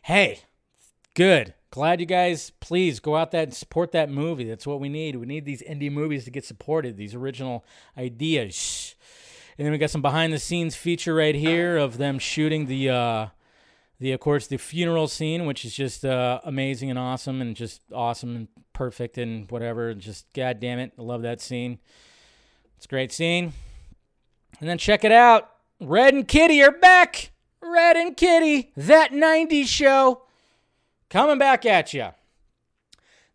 [0.02, 0.40] hey,
[1.14, 1.52] good.
[1.70, 4.44] Glad you guys, please go out there and support that movie.
[4.44, 5.16] That's what we need.
[5.16, 7.66] We need these indie movies to get supported, these original
[7.98, 8.94] ideas.
[9.58, 12.88] And then we got some behind the scenes feature right here of them shooting the,
[12.88, 13.26] uh,
[14.00, 17.82] the of course, the funeral scene, which is just uh, amazing and awesome and just
[17.92, 19.92] awesome and perfect and whatever.
[19.92, 20.92] Just, god damn it.
[20.98, 21.78] I love that scene.
[22.78, 23.52] It's a great scene.
[24.60, 25.50] And then check it out.
[25.80, 27.30] Red and Kitty are back.
[27.60, 30.22] Red and Kitty, that 90s show,
[31.10, 32.08] coming back at you.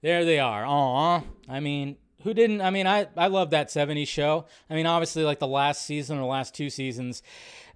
[0.01, 0.65] There they are.
[0.65, 1.21] Aw.
[1.47, 2.61] I mean, who didn't?
[2.61, 4.45] I mean, I I love that '70s show.
[4.69, 7.21] I mean, obviously, like the last season or last two seasons,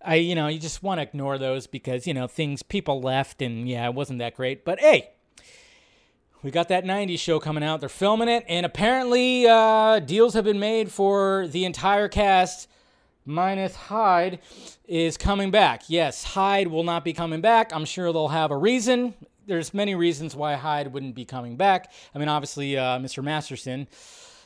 [0.01, 3.41] I you know you just want to ignore those because you know things people left
[3.41, 4.65] and yeah, it wasn't that great.
[4.65, 5.11] But hey,
[6.43, 7.79] we got that 90s show coming out.
[7.79, 12.69] They're filming it, and apparently uh, deals have been made for the entire cast.
[13.27, 14.39] Minus Hyde
[14.87, 15.83] is coming back.
[15.89, 17.73] Yes, Hyde will not be coming back.
[17.73, 19.13] I'm sure they'll have a reason.
[19.45, 21.91] There's many reasons why Hyde wouldn't be coming back.
[22.15, 23.21] I mean, obviously, uh, Mr.
[23.21, 23.87] Masterson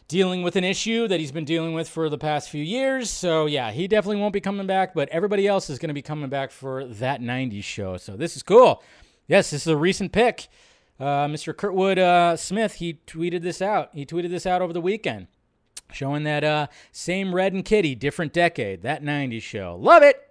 [0.07, 3.09] dealing with an issue that he's been dealing with for the past few years.
[3.09, 6.01] So, yeah, he definitely won't be coming back, but everybody else is going to be
[6.01, 7.97] coming back for that 90s show.
[7.97, 8.83] So, this is cool.
[9.27, 10.47] Yes, this is a recent pick.
[10.99, 11.53] Uh, Mr.
[11.53, 13.89] Kurtwood uh, Smith, he tweeted this out.
[13.93, 15.27] He tweeted this out over the weekend,
[15.91, 19.77] showing that uh, same Red and Kitty, different decade, that 90s show.
[19.79, 20.29] Love it.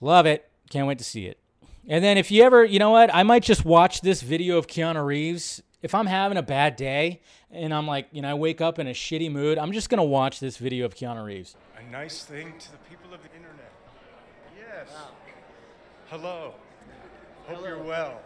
[0.00, 0.48] Love it.
[0.70, 1.38] Can't wait to see it.
[1.86, 4.66] And then if you ever, you know what, I might just watch this video of
[4.66, 5.62] Keanu Reeves.
[5.82, 8.86] If I'm having a bad day and I'm like, you know, I wake up in
[8.86, 11.56] a shitty mood, I'm just going to watch this video of Keanu Reeves.
[11.78, 13.70] A nice thing to the people of the internet.
[14.56, 14.88] Yes.
[16.08, 16.54] Hello.
[17.46, 18.20] Hope you're well.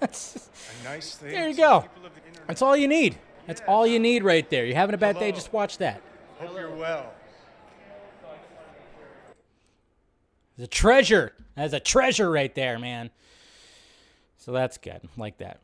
[0.02, 1.32] A nice thing.
[1.32, 1.80] There you go.
[1.80, 2.48] The people of the internet.
[2.48, 3.18] That's all you need.
[3.46, 4.66] That's all you need right there.
[4.66, 6.00] You're having a bad day, just watch that.
[6.38, 7.12] Hope you're well.
[10.56, 11.32] There's a treasure.
[11.54, 13.10] That's a treasure right there, man.
[14.38, 15.00] So that's good.
[15.16, 15.60] Like that.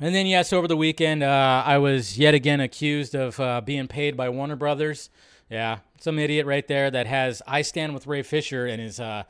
[0.00, 3.86] And then, yes, over the weekend, uh, I was yet again accused of uh, being
[3.86, 5.10] paid by Warner Brothers.
[5.50, 9.24] Yeah, some idiot right there that has "I stand with Ray Fisher" and his uh,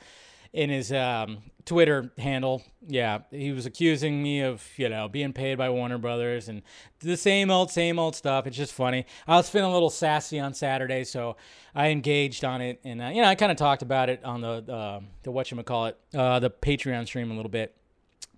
[0.52, 2.62] in his um, Twitter handle.
[2.86, 6.62] Yeah, he was accusing me of you know being paid by Warner Brothers and
[7.00, 8.46] the same old same old stuff.
[8.46, 9.06] It's just funny.
[9.26, 11.36] I was feeling a little sassy on Saturday, so
[11.74, 14.40] I engaged on it, and uh, you know I kind of talked about it on
[14.40, 17.76] the uh, the what you call it uh, the Patreon stream a little bit.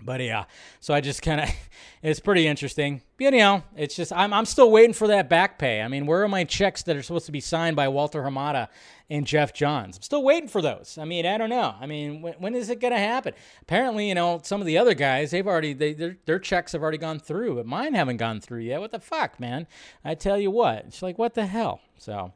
[0.00, 0.44] But yeah,
[0.81, 1.50] so I just kind of,
[2.03, 3.03] it's pretty interesting.
[3.16, 5.81] But, you know, it's just, I'm, I'm still waiting for that back pay.
[5.81, 8.68] I mean, where are my checks that are supposed to be signed by Walter Hamada
[9.11, 9.97] and Geoff Johns?
[9.97, 10.99] I'm still waiting for those.
[10.99, 11.75] I mean, I don't know.
[11.81, 13.35] I mean, when, when is it going to happen?
[13.62, 16.83] Apparently, you know, some of the other guys, they've already, they, their, their checks have
[16.83, 18.81] already gone through, but mine haven't gone through yet.
[18.81, 19.67] What the fuck, man?
[20.05, 21.81] I tell you what, it's like, what the hell?
[21.99, 22.33] So,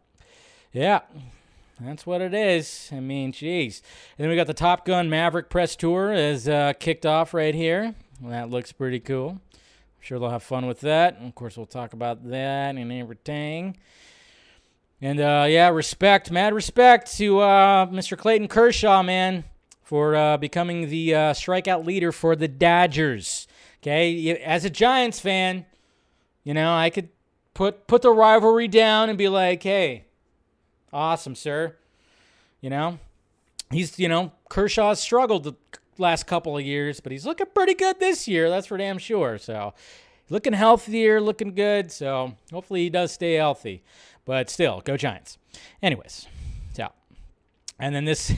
[0.73, 1.01] yeah.
[1.81, 2.91] That's what it is.
[2.93, 3.83] I mean, jeez.
[4.17, 7.55] And then we got the Top Gun Maverick press tour is uh, kicked off right
[7.55, 7.95] here.
[8.21, 9.41] Well, that looks pretty cool.
[9.55, 9.61] I'm
[10.01, 11.17] sure they'll have fun with that.
[11.19, 13.77] And of course, we'll talk about that and everything.
[15.01, 18.19] And uh, yeah, respect, mad respect to uh, Mr.
[18.19, 19.45] Clayton Kershaw, man,
[19.83, 23.47] for uh, becoming the uh, strikeout leader for the Dodgers.
[23.81, 25.65] Okay, as a Giants fan,
[26.43, 27.11] you know I could
[27.55, 30.07] put put the rivalry down and be like, hey,
[30.93, 31.77] Awesome, sir.
[32.61, 32.99] You know,
[33.71, 35.55] he's, you know, Kershaw's struggled the
[35.99, 38.49] last couple of years, but he's looking pretty good this year.
[38.49, 39.39] That's for damn sure.
[39.39, 39.75] So,
[40.31, 41.93] looking healthier, looking good.
[41.93, 43.83] So, hopefully he does stay healthy.
[44.29, 45.39] But still, go Giants.
[45.83, 46.27] Anyways,
[46.75, 46.93] so.
[47.79, 48.31] And then this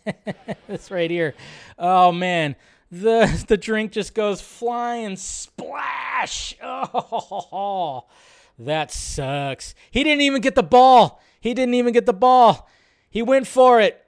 [0.68, 1.32] this right here.
[1.78, 2.54] Oh man,
[2.90, 6.54] the the drink just goes flying splash.
[6.62, 8.08] Oh,
[8.58, 9.74] that sucks.
[9.90, 11.22] He didn't even get the ball.
[11.40, 12.68] He didn't even get the ball.
[13.08, 14.04] He went for it.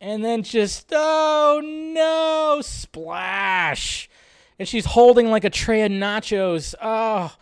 [0.00, 4.08] And then just, oh no, splash.
[4.58, 6.74] And she's holding like a tray of nachos.
[6.80, 7.36] Oh.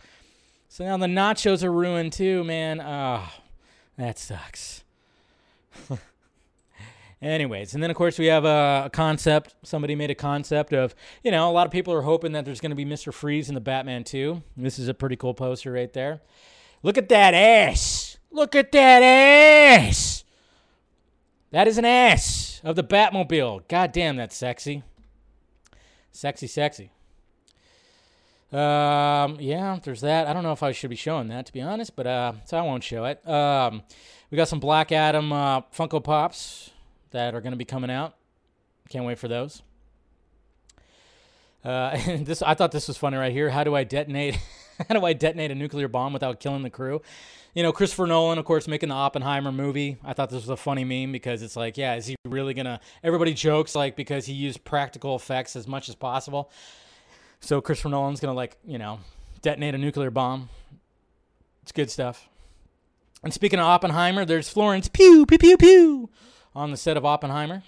[0.75, 2.81] So now the nachos are ruined too, man.
[2.81, 3.25] Oh,
[3.97, 4.83] that sucks.
[7.21, 9.55] Anyways, and then of course we have a, a, concept.
[9.63, 12.59] Somebody made a concept of, you know, a lot of people are hoping that there's
[12.59, 13.13] going to be Mr.
[13.13, 14.43] Freeze in the Batman 2.
[14.57, 16.19] This is a pretty cool poster right there.
[16.83, 18.17] Look at that ass.
[18.29, 20.25] Look at that ass.
[21.51, 23.65] That is an ass of the Batmobile.
[23.69, 24.83] God damn, that's sexy.
[26.11, 26.91] Sexy, sexy.
[28.51, 30.27] Um, yeah, there's that.
[30.27, 32.57] I don't know if I should be showing that, to be honest, but uh, so
[32.57, 33.27] I won't show it.
[33.27, 33.81] Um,
[34.31, 36.71] we got some Black Adam uh, Funko Pops
[37.11, 38.15] that are going to be coming out.
[38.89, 39.61] Can't wait for those.
[41.63, 43.49] Uh, and this, I thought this was funny right here.
[43.49, 44.39] How do I detonate?
[44.87, 47.01] how do I detonate a nuclear bomb without killing the crew?
[47.55, 49.97] You know, Christopher Nolan, of course, making the Oppenheimer movie.
[50.03, 52.81] I thought this was a funny meme because it's like, yeah, is he really gonna?
[53.01, 56.51] Everybody jokes like because he used practical effects as much as possible.
[57.39, 58.99] So Christopher Nolan's gonna like, you know,
[59.41, 60.49] detonate a nuclear bomb.
[61.61, 62.27] It's good stuff.
[63.23, 66.09] And speaking of Oppenheimer, there's Florence Pew Pew Pew Pew
[66.55, 67.63] on the set of Oppenheimer.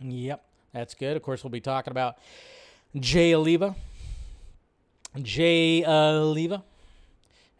[0.00, 1.16] Yep, that's good.
[1.16, 2.16] Of course, we'll be talking about
[2.98, 3.74] Jay Oliva.
[5.20, 6.62] Jay Oliva.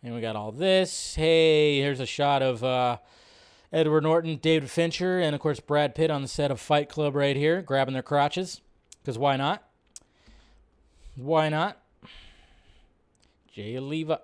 [0.03, 1.15] And we got all this.
[1.15, 2.97] Hey, here's a shot of uh,
[3.73, 7.15] Edward Norton, David Fincher, and of course Brad Pitt on the set of Fight Club
[7.15, 8.61] right here, grabbing their crotches.
[9.01, 9.63] Because why not?
[11.17, 11.79] Why not?
[13.53, 14.21] Jay Oliva.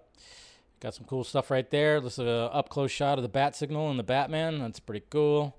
[0.81, 2.01] Got some cool stuff right there.
[2.01, 4.61] This is a up close shot of the bat signal and the Batman.
[4.61, 5.57] That's pretty cool.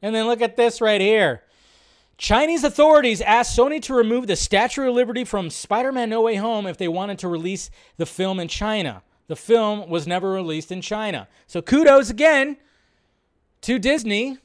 [0.00, 1.42] And then look at this right here.
[2.16, 6.36] Chinese authorities asked Sony to remove the Statue of Liberty from Spider Man No Way
[6.36, 9.02] Home if they wanted to release the film in China.
[9.26, 11.28] The film was never released in China.
[11.46, 12.56] So kudos again
[13.62, 14.38] to Disney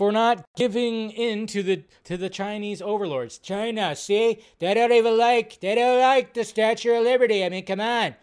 [0.00, 3.36] for not giving in to the to the Chinese overlords.
[3.36, 7.44] China, see, they don't even like they don't like the Statue of Liberty.
[7.44, 8.14] I mean, come on.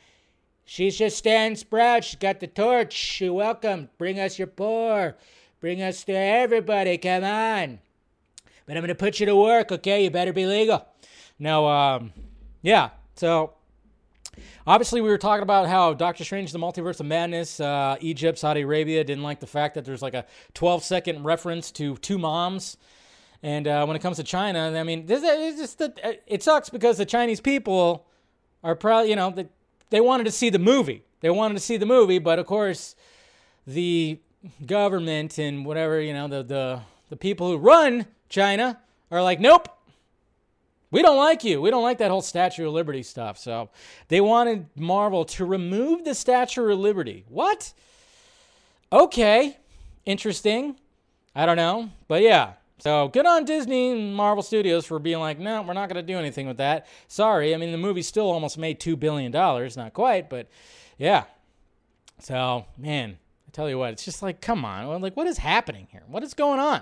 [0.66, 2.04] She's just stands proud.
[2.04, 2.94] She's got the torch.
[2.94, 3.90] She welcome.
[4.00, 5.18] Bring us your poor.
[5.60, 6.98] Bring us to everybody.
[6.98, 7.78] Come on.
[8.66, 10.04] But I'm gonna put you to work, okay?
[10.04, 10.84] You better be legal.
[11.38, 12.12] No, um,
[12.64, 12.90] yeah.
[13.14, 13.54] So
[14.66, 18.62] obviously we were talking about how Doctor Strange: The Multiverse of Madness, uh, Egypt, Saudi
[18.62, 22.78] Arabia didn't like the fact that there's like a 12 second reference to two moms.
[23.44, 26.70] And uh, when it comes to China, I mean, this it's just that it sucks
[26.70, 28.08] because the Chinese people
[28.64, 29.48] are probably, you know, they,
[29.90, 31.04] they wanted to see the movie.
[31.22, 32.96] They wanted to see the movie, but of course,
[33.66, 34.20] the
[34.66, 38.80] government and whatever, you know, the the the people who run China
[39.12, 39.70] are like, nope,
[40.92, 41.62] we don't like you.
[41.62, 43.38] We don't like that whole Statue of Liberty stuff.
[43.38, 43.70] So
[44.08, 47.26] they wanted Marvel to remove the Statue of Liberty.
[47.28, 47.74] What?
[48.92, 49.58] Okay,
[50.06, 50.78] interesting.
[51.36, 52.54] I don't know, but yeah.
[52.80, 56.14] So good on Disney and Marvel Studios for being like, no, we're not going to
[56.14, 56.88] do anything with that.
[57.08, 57.54] Sorry.
[57.54, 59.32] I mean, the movie still almost made $2 billion.
[59.32, 60.48] Not quite, but
[60.98, 61.24] yeah.
[62.20, 63.18] So, man,
[63.48, 65.02] I tell you what, it's just like, come on.
[65.02, 66.04] Like, what is happening here?
[66.08, 66.82] What is going on?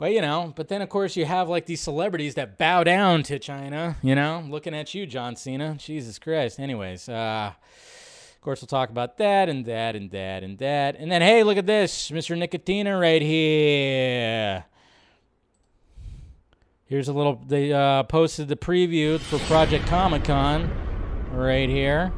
[0.00, 3.22] But you know, but then of course you have like these celebrities that bow down
[3.24, 3.96] to China.
[4.02, 5.74] You know, looking at you, John Cena.
[5.74, 6.58] Jesus Christ.
[6.58, 10.96] Anyways, uh, of course we'll talk about that and that and that and that.
[10.96, 12.34] And then hey, look at this, Mr.
[12.34, 14.64] Nicotina right here.
[16.86, 17.38] Here's a little.
[17.46, 20.70] They uh, posted the preview for Project Comic Con
[21.30, 22.10] right here.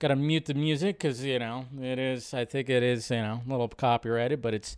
[0.00, 2.34] Got to mute the music because you know it is.
[2.34, 4.76] I think it is you know a little copyrighted, but it's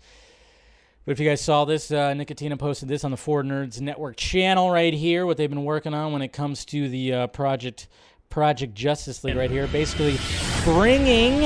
[1.05, 4.17] but if you guys saw this, uh, Nicotina posted this on the Ford Nerds Network
[4.17, 5.27] channel right here.
[5.27, 7.89] What they've been working on when it comes to the uh, project
[8.31, 10.19] Project Justice League right here, basically
[10.65, 11.43] bringing,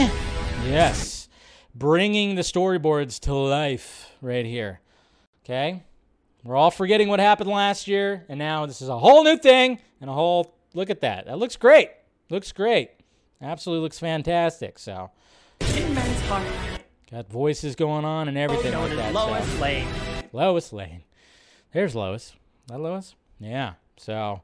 [0.65, 1.29] yes,
[1.75, 4.81] bringing the storyboards to life right here.
[5.45, 5.83] Okay,
[6.45, 9.81] we're all forgetting what happened last year, and now this is a whole new thing
[10.01, 11.27] and a whole look at that.
[11.27, 11.91] That looks great.
[12.31, 12.91] Looks great.
[13.43, 14.79] Absolutely looks fantastic.
[14.79, 15.11] So.
[17.11, 19.15] Got voices going on and everything like that.
[19.15, 19.63] Lois so.
[19.63, 19.89] Lane.
[20.33, 21.05] Lois Lane.
[21.73, 22.35] There's Lois.
[22.67, 23.15] That Lois?
[23.41, 23.75] Yeah.
[23.97, 24.43] So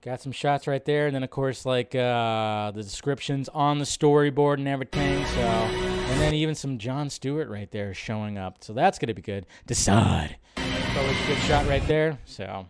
[0.00, 3.84] got some shots right there, and then of course like uh, the descriptions on the
[3.84, 5.24] storyboard and everything.
[5.26, 8.62] So and then even some John Stewart right there showing up.
[8.62, 9.46] So that's gonna be good.
[9.66, 10.36] Decide.
[10.58, 12.18] Always a good shot right there.
[12.26, 12.66] So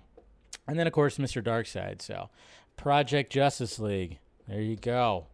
[0.67, 1.43] and then of course Mr.
[1.43, 2.01] Darkseid.
[2.01, 2.31] So
[2.79, 4.19] Project Justice League.
[4.49, 5.27] There you go.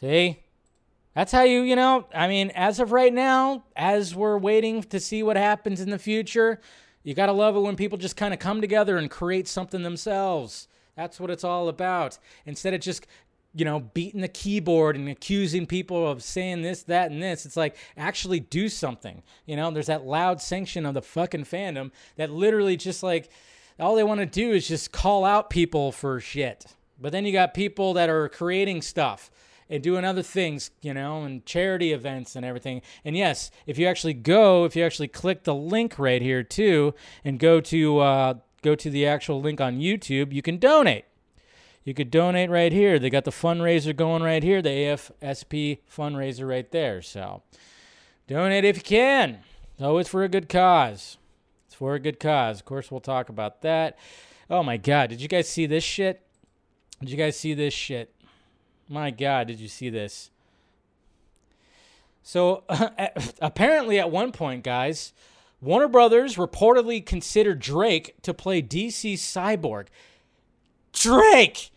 [0.00, 0.43] See?
[1.14, 4.98] That's how you, you know, I mean, as of right now, as we're waiting to
[4.98, 6.60] see what happens in the future,
[7.04, 9.82] you got to love it when people just kind of come together and create something
[9.82, 10.66] themselves.
[10.96, 12.18] That's what it's all about.
[12.46, 13.06] Instead of just,
[13.54, 17.56] you know, beating the keyboard and accusing people of saying this, that, and this, it's
[17.56, 19.22] like actually do something.
[19.46, 23.30] You know, there's that loud sanction of the fucking fandom that literally just like
[23.78, 26.66] all they want to do is just call out people for shit.
[27.00, 29.30] But then you got people that are creating stuff
[29.68, 32.82] and doing other things, you know, and charity events and everything.
[33.04, 36.94] And yes, if you actually go, if you actually click the link right here too,
[37.24, 41.04] and go to uh, go to the actual link on YouTube, you can donate.
[41.84, 42.98] You could donate right here.
[42.98, 47.02] They got the fundraiser going right here, the AFSP fundraiser right there.
[47.02, 47.42] So
[48.26, 49.40] donate if you can.
[49.74, 51.18] It's always for a good cause.
[51.66, 52.60] It's for a good cause.
[52.60, 53.98] Of course, we'll talk about that.
[54.48, 56.22] Oh my God, did you guys see this shit?
[57.00, 58.14] Did you guys see this shit?
[58.88, 60.30] My God, did you see this?
[62.22, 62.64] So
[63.40, 65.12] apparently, at one point, guys,
[65.60, 69.86] Warner Brothers reportedly considered Drake to play DC Cyborg.
[70.92, 71.70] Drake!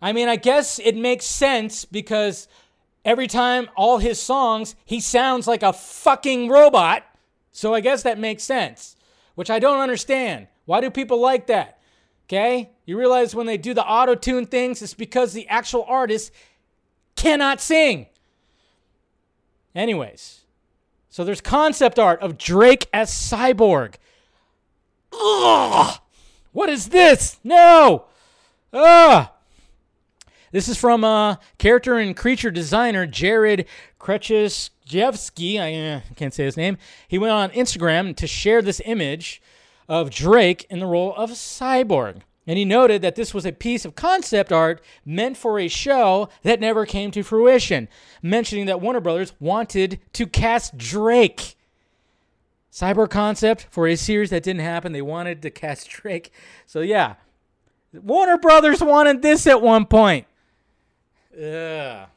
[0.00, 2.48] I mean, I guess it makes sense because
[3.04, 7.04] every time all his songs, he sounds like a fucking robot.
[7.52, 8.96] So I guess that makes sense,
[9.34, 10.48] which I don't understand.
[10.64, 11.78] Why do people like that?
[12.26, 12.70] Okay?
[12.86, 16.32] You realize when they do the auto tune things, it's because the actual artist
[17.16, 18.06] cannot sing.
[19.74, 20.42] Anyways,
[21.08, 23.94] so there's concept art of Drake as Cyborg.
[25.12, 25.98] Ugh!
[26.52, 27.38] What is this?
[27.42, 28.06] No!
[28.72, 29.28] Ugh!
[30.52, 33.66] This is from uh, character and creature designer Jared
[33.98, 35.58] Krechesjevsky.
[35.58, 36.76] I uh, can't say his name.
[37.08, 39.40] He went on Instagram to share this image
[39.88, 42.20] of Drake in the role of Cyborg.
[42.46, 46.28] And he noted that this was a piece of concept art meant for a show
[46.42, 47.88] that never came to fruition,
[48.20, 51.56] mentioning that Warner Brothers wanted to cast Drake.
[52.72, 54.92] Cyber concept for a series that didn't happen.
[54.92, 56.32] They wanted to cast Drake.
[56.66, 57.14] So, yeah.
[57.92, 60.26] Warner Brothers wanted this at one point.
[61.36, 62.08] Ugh.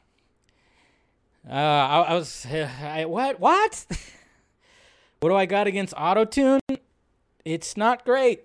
[1.48, 2.46] Uh, I, I was.
[2.82, 3.38] I, what?
[3.38, 3.86] What?
[5.20, 6.58] what do I got against autotune?
[7.44, 8.44] It's not great.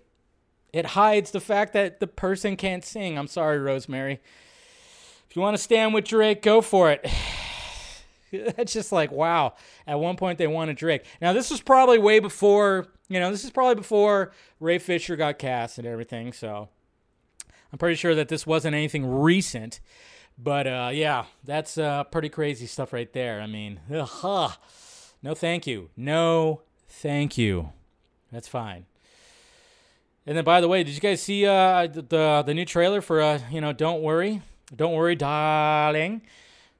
[0.73, 3.17] It hides the fact that the person can't sing.
[3.17, 4.21] I'm sorry, Rosemary.
[5.29, 7.09] If you want to stand with Drake, go for it.
[8.31, 9.55] That's just like, wow.
[9.85, 11.05] At one point, they wanted Drake.
[11.21, 15.39] Now, this was probably way before, you know, this is probably before Ray Fisher got
[15.39, 16.31] cast and everything.
[16.31, 16.69] So
[17.71, 19.81] I'm pretty sure that this wasn't anything recent.
[20.37, 23.41] But uh, yeah, that's uh, pretty crazy stuff right there.
[23.41, 24.53] I mean, ugh,
[25.21, 25.89] no thank you.
[25.95, 27.73] No thank you.
[28.31, 28.85] That's fine.
[30.25, 33.21] And then, by the way, did you guys see uh, the the new trailer for
[33.21, 34.41] uh, you know Don't Worry,
[34.75, 36.21] Don't Worry, Darling?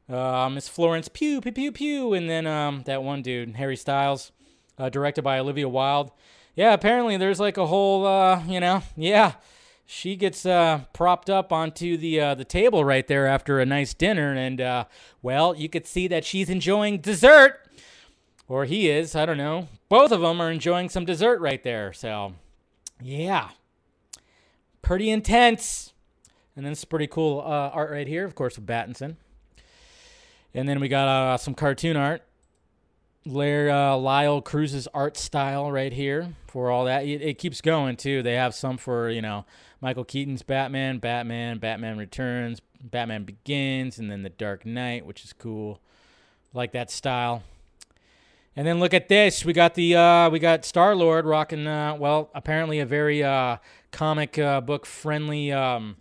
[0.10, 4.32] Uh, Miss Florence Pugh, pew pew pew, and then um, that one dude, Harry Styles,
[4.78, 6.12] uh, directed by Olivia Wilde.
[6.56, 9.34] Yeah, apparently there's like a whole uh, you know yeah,
[9.86, 13.94] she gets uh, propped up onto the uh, the table right there after a nice
[13.94, 14.86] dinner, and uh,
[15.22, 17.60] well, you could see that she's enjoying dessert,
[18.48, 19.16] or he is.
[19.16, 19.68] I don't know.
[19.90, 21.92] Both of them are enjoying some dessert right there.
[21.92, 22.34] So
[23.02, 23.50] yeah.
[24.82, 25.94] Pretty intense.
[26.56, 29.16] And then it's pretty cool uh, art right here, of course, with Battinson.
[30.54, 32.24] And then we got uh, some cartoon art.
[33.26, 37.06] Lair, uh, Lyle Cruz's art style right here for all that.
[37.06, 38.24] It, it, keeps going too.
[38.24, 39.46] They have some for you know
[39.80, 45.34] Michael Keaton's Batman, Batman, Batman Returns, Batman Begins, and then The Dark Knight, which is
[45.34, 45.80] cool.
[46.54, 47.44] Like that style.
[48.56, 49.46] And then look at this.
[49.46, 51.68] We got the uh, we got Star Lord rocking.
[51.68, 53.58] Uh, well, apparently a very uh,
[53.92, 55.96] comic uh, book friendly um,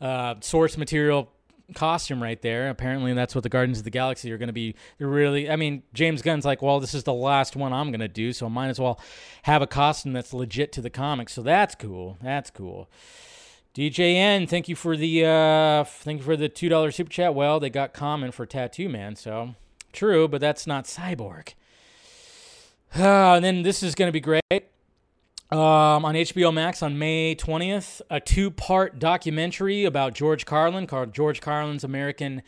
[0.00, 1.30] uh, source material
[1.74, 2.68] costume right there.
[2.68, 4.74] Apparently that's what the Guardians of the Galaxy are going to be.
[4.98, 5.48] Really.
[5.48, 8.32] I mean, James Gunn's like, well, this is the last one I'm going to do,
[8.32, 9.00] so I might as well
[9.42, 11.32] have a costume that's legit to the comics.
[11.32, 12.18] So that's cool.
[12.22, 12.90] That's cool.
[13.74, 17.34] DJN, thank you for the uh, thank you for the two dollar super chat.
[17.34, 19.54] Well, they got common for Tattoo Man, so
[19.96, 21.54] True, but that's not Cyborg.
[22.94, 24.42] Uh, and then this is going to be great.
[25.50, 31.14] Um, on HBO Max on May 20th, a two part documentary about George Carlin called
[31.14, 32.42] George Carlin's American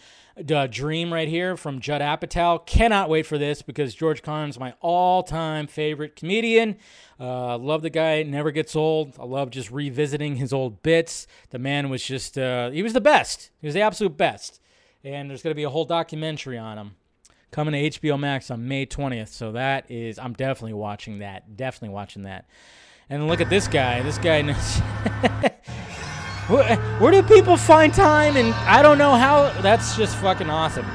[0.53, 2.66] uh, Dream, right here from Judd Apatow.
[2.66, 6.76] Cannot wait for this because George Carlin's my all time favorite comedian.
[7.18, 9.16] Uh, love the guy, never gets old.
[9.18, 11.26] I love just revisiting his old bits.
[11.49, 13.51] The man was just, uh, he was the best.
[13.61, 14.61] He was the absolute best.
[15.03, 16.96] And there's going to be a whole documentary on him
[17.51, 19.28] coming to HBO Max on May 20th.
[19.28, 21.57] So that is, I'm definitely watching that.
[21.57, 22.46] Definitely watching that.
[23.11, 24.03] And look at this guy.
[24.03, 24.78] This guy knows.
[26.49, 28.36] where, where do people find time?
[28.36, 29.51] And I don't know how.
[29.62, 30.86] That's just fucking awesome.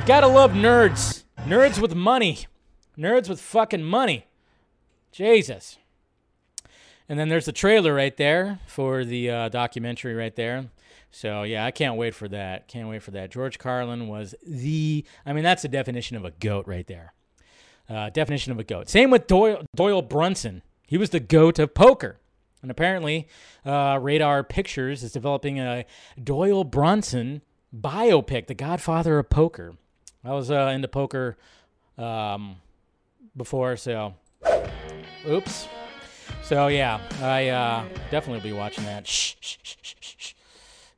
[0.00, 1.24] You gotta love nerds.
[1.40, 2.46] Nerds with money.
[2.96, 4.26] Nerds with fucking money.
[5.12, 5.78] Jesus.
[7.08, 10.70] And then there's the trailer right there for the uh, documentary right there.
[11.14, 12.66] So yeah, I can't wait for that.
[12.66, 13.30] Can't wait for that.
[13.30, 15.04] George Carlin was the.
[15.24, 17.14] I mean, that's the definition of a goat right there.
[17.88, 18.88] Uh, definition of a goat.
[18.88, 20.62] Same with Doyle, Doyle Brunson.
[20.88, 22.18] He was the goat of poker.
[22.62, 23.28] And apparently,
[23.64, 25.84] uh, Radar Pictures is developing a
[26.20, 27.42] Doyle Brunson
[27.72, 29.74] biopic, the godfather of poker.
[30.24, 31.36] I was uh, into poker
[31.96, 32.56] um,
[33.36, 34.14] before, so
[35.28, 35.68] oops.
[36.42, 39.06] So yeah, I uh, definitely will be watching that.
[39.06, 40.34] Shh, shh, shh.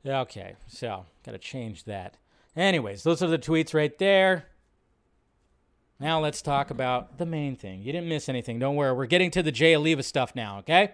[0.07, 2.15] Okay, so got to change that.
[2.55, 4.45] Anyways, those are the tweets right there.
[5.99, 7.81] Now let's talk about the main thing.
[7.81, 8.59] You didn't miss anything.
[8.59, 8.93] Don't worry.
[8.93, 10.93] We're getting to the Jay Oliva stuff now, okay?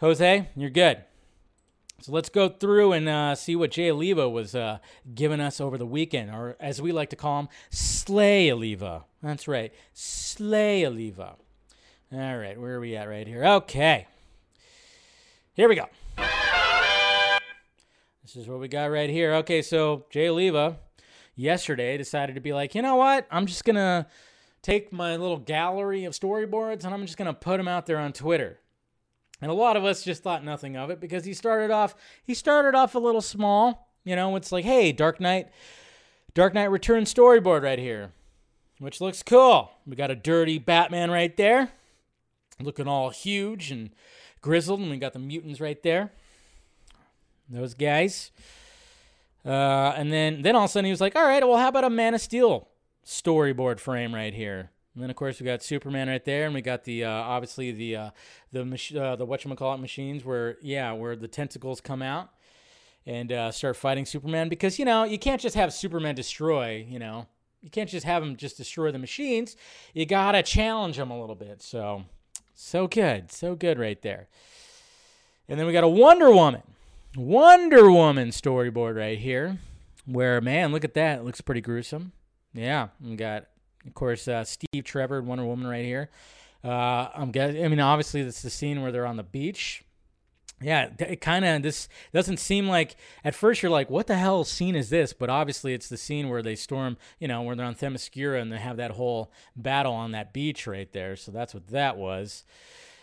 [0.00, 1.02] Jose, you're good.
[2.02, 4.78] So let's go through and uh, see what Jay Oliva was uh,
[5.14, 9.04] giving us over the weekend, or as we like to call him, Slay Oliva.
[9.22, 11.36] That's right, Slay Oliva.
[12.12, 13.44] All right, where are we at right here?
[13.44, 14.06] Okay.
[15.54, 15.86] Here we go.
[18.26, 19.34] This is what we got right here.
[19.34, 20.78] Okay, so Jay Oliva
[21.36, 23.24] yesterday decided to be like, you know what?
[23.30, 24.04] I'm just going to
[24.62, 27.98] take my little gallery of storyboards and I'm just going to put them out there
[27.98, 28.58] on Twitter.
[29.40, 32.34] And a lot of us just thought nothing of it because he started off he
[32.34, 33.92] started off a little small.
[34.02, 35.46] You know, it's like, hey, Dark Knight
[36.34, 38.10] Dark Knight Return storyboard right here.
[38.80, 39.70] Which looks cool.
[39.86, 41.70] We got a dirty Batman right there.
[42.60, 43.90] Looking all huge and
[44.40, 46.10] grizzled, and we got the mutants right there
[47.48, 48.30] those guys.
[49.44, 51.68] Uh, and then, then all of a sudden he was like, all right, well, how
[51.68, 52.68] about a Man of Steel
[53.04, 54.70] storyboard frame right here?
[54.96, 57.70] And then of course we got Superman right there, and we got the uh, obviously
[57.70, 58.10] the uh,
[58.50, 62.30] the mach- uh, the whatchamacallit machines where yeah where the tentacles come out
[63.04, 64.48] and uh, start fighting Superman.
[64.48, 67.26] Because you know you can't just have Superman destroy you know.
[67.60, 69.54] You can't just have him just destroy the machines.
[69.92, 71.60] You gotta challenge him a little bit.
[71.60, 72.04] So
[72.54, 74.28] so good so good right there.
[75.46, 76.62] And then we got a Wonder Woman
[77.16, 79.58] Wonder Woman storyboard right here
[80.04, 82.12] where man look at that it looks pretty gruesome
[82.52, 83.46] yeah we got
[83.86, 86.10] of course, uh, Steve Trevor, and Wonder Woman, right here.
[86.64, 87.64] Uh, I'm guessing.
[87.64, 89.84] I mean, obviously, it's the scene where they're on the beach.
[90.60, 94.42] Yeah, it kind of this doesn't seem like at first you're like, what the hell
[94.42, 95.12] scene is this?
[95.12, 98.50] But obviously, it's the scene where they storm, you know, where they're on Themyscira and
[98.50, 101.14] they have that whole battle on that beach right there.
[101.14, 102.44] So that's what that was.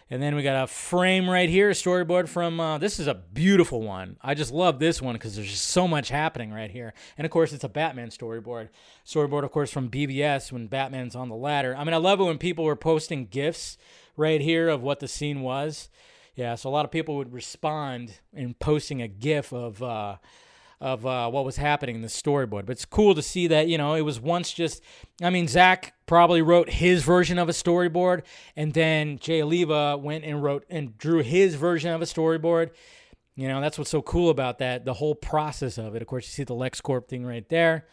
[0.09, 2.59] And then we got a frame right here, a storyboard from.
[2.59, 4.17] Uh, this is a beautiful one.
[4.21, 6.93] I just love this one because there's just so much happening right here.
[7.17, 8.69] And of course, it's a Batman storyboard.
[9.05, 11.75] Storyboard, of course, from BvS when Batman's on the ladder.
[11.75, 13.77] I mean, I love it when people were posting gifs
[14.17, 15.89] right here of what the scene was.
[16.35, 19.81] Yeah, so a lot of people would respond in posting a gif of.
[19.81, 20.17] Uh,
[20.83, 22.65] of uh, what was happening in the storyboard.
[22.65, 24.83] But it's cool to see that, you know, it was once just,
[25.21, 28.23] I mean, Zack probably wrote his version of a storyboard,
[28.57, 32.71] and then Jay Oliva went and wrote and drew his version of a storyboard.
[33.35, 36.01] You know, that's what's so cool about that, the whole process of it.
[36.01, 37.87] Of course, you see the LexCorp thing right there.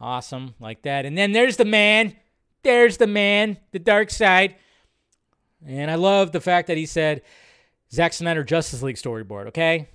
[0.00, 1.06] Awesome, like that.
[1.06, 2.14] And then there's the man.
[2.62, 4.54] There's the man, the Darkseid.
[5.66, 7.22] And I love the fact that he said
[7.92, 9.88] Zack Snyder Justice League storyboard, okay?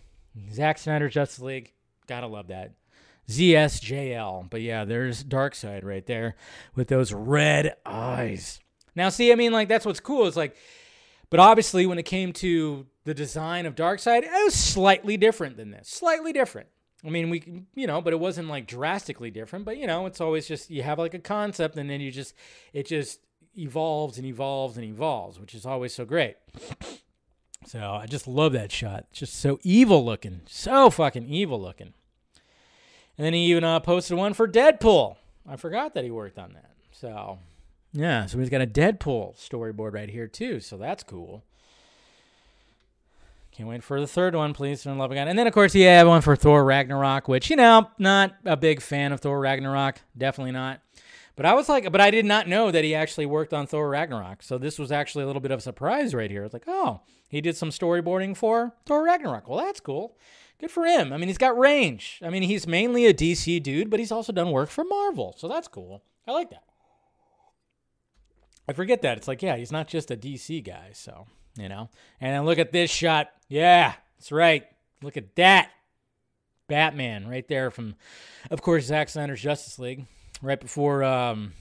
[0.52, 1.72] Zack Snyder Justice League
[2.08, 2.74] Gotta love that.
[3.30, 4.50] ZSJL.
[4.50, 6.36] But yeah, there's Darkseid right there
[6.76, 8.60] with those red eyes.
[8.96, 10.28] Now, see, I mean, like, that's what's cool.
[10.28, 10.56] It's like,
[11.30, 15.72] but obviously, when it came to the design of Darkseid, it was slightly different than
[15.72, 15.90] this.
[15.90, 16.68] Slightly different.
[17.06, 19.66] I mean, we, you know, but it wasn't like drastically different.
[19.66, 22.36] But, you know, it's always just, you have like a concept and then you just,
[22.72, 23.20] it just
[23.58, 26.36] evolves and evolves and evolves, which is always so great.
[27.66, 29.06] So I just love that shot.
[29.12, 30.42] Just so evil looking.
[30.46, 31.94] So fucking evil looking.
[33.18, 35.18] And then he even uh, posted one for Deadpool.
[35.48, 36.72] I forgot that he worked on that.
[36.92, 37.40] So,
[37.92, 40.60] yeah, so he's got a Deadpool storyboard right here, too.
[40.60, 41.44] So that's cool.
[43.52, 44.86] Can't wait for the third one, please.
[44.86, 45.28] And love again.
[45.28, 48.58] And then, of course, he had one for Thor Ragnarok, which, you know, not a
[48.58, 50.00] big fan of Thor Ragnarok.
[50.18, 50.82] Definitely not.
[51.36, 53.90] But I was like, but I did not know that he actually worked on Thor
[53.90, 54.44] Ragnarok.
[54.44, 56.44] So this was actually a little bit of a surprise right here.
[56.44, 59.48] It's like, oh, he did some storyboarding for Thor Ragnarok.
[59.48, 60.16] Well, that's cool.
[60.60, 61.12] Good for him.
[61.12, 62.20] I mean, he's got range.
[62.24, 65.34] I mean, he's mainly a DC dude, but he's also done work for Marvel.
[65.38, 66.04] So that's cool.
[66.28, 66.64] I like that.
[68.68, 69.18] I forget that.
[69.18, 70.92] It's like, yeah, he's not just a DC guy.
[70.94, 71.26] So,
[71.58, 71.90] you know.
[72.22, 73.32] And then look at this shot.
[73.50, 74.66] Yeah, that's right.
[75.02, 75.72] Look at that.
[76.70, 77.96] Batman right there from,
[78.50, 80.06] of course, Zack Snyder's Justice League
[80.42, 81.54] right before um,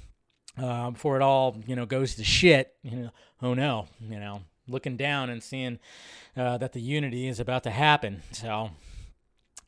[0.59, 2.75] uh, before it all you know goes to shit.
[2.83, 3.11] You know,
[3.43, 5.79] oh no, you know, looking down and seeing
[6.37, 8.23] uh, that the unity is about to happen.
[8.33, 8.71] So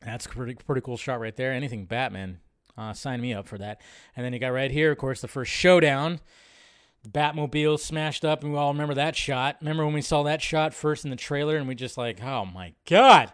[0.01, 1.51] that's pretty pretty cool shot right there.
[1.51, 2.39] Anything Batman,
[2.77, 3.81] uh, sign me up for that.
[4.15, 6.19] And then you got right here, of course, the first showdown.
[7.03, 9.57] The Batmobile smashed up, and we all remember that shot.
[9.61, 12.45] Remember when we saw that shot first in the trailer, and we just like, oh
[12.45, 13.31] my god!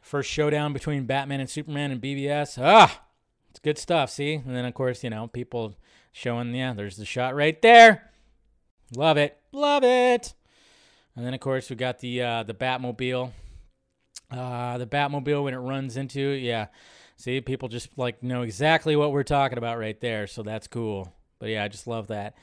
[0.00, 2.58] First showdown between Batman and Superman and BvS.
[2.60, 3.03] Ah,
[3.64, 4.34] good stuff, see?
[4.34, 5.74] And then, of course, you know, people
[6.12, 8.12] showing, yeah, there's the shot right there.
[8.94, 9.36] Love it.
[9.50, 10.34] Love it.
[11.16, 13.32] And then, of course, we got the uh, the Batmobile.
[14.30, 16.66] Uh, the Batmobile when it runs into, yeah.
[17.16, 20.26] See, people just like know exactly what we're talking about right there.
[20.26, 21.12] So that's cool.
[21.38, 22.34] But yeah, I just love that.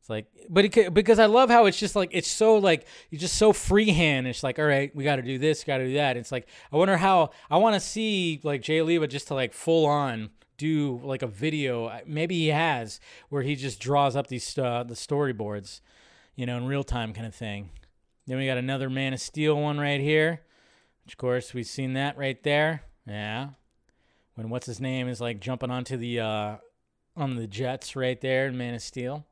[0.00, 3.20] It's like, but it, because I love how it's just like it's so like you're
[3.20, 4.28] just so freehand.
[4.28, 6.16] It's like, all right, we got to do this, got to do that.
[6.16, 9.52] It's like I wonder how I want to see like Jay Oliva just to like
[9.52, 11.98] full on do like a video.
[12.06, 13.00] Maybe he has
[13.30, 15.80] where he just draws up these uh, the storyboards,
[16.36, 17.70] you know, in real time kind of thing.
[18.26, 20.42] Then we got another Man of Steel one right here.
[21.04, 22.82] Which, of course, we've seen that right there.
[23.06, 23.50] Yeah,
[24.34, 26.56] when what's his name is like jumping onto the uh,
[27.16, 29.24] on the jets right there in Man of Steel.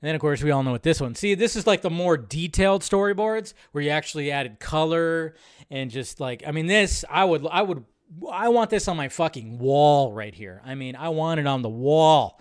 [0.00, 1.14] And then, of course, we all know what this one.
[1.14, 5.36] See, this is like the more detailed storyboards where you actually added color
[5.70, 7.84] and just like, I mean, this I would I would
[8.30, 10.60] I want this on my fucking wall right here.
[10.64, 12.40] I mean, I want it on the wall.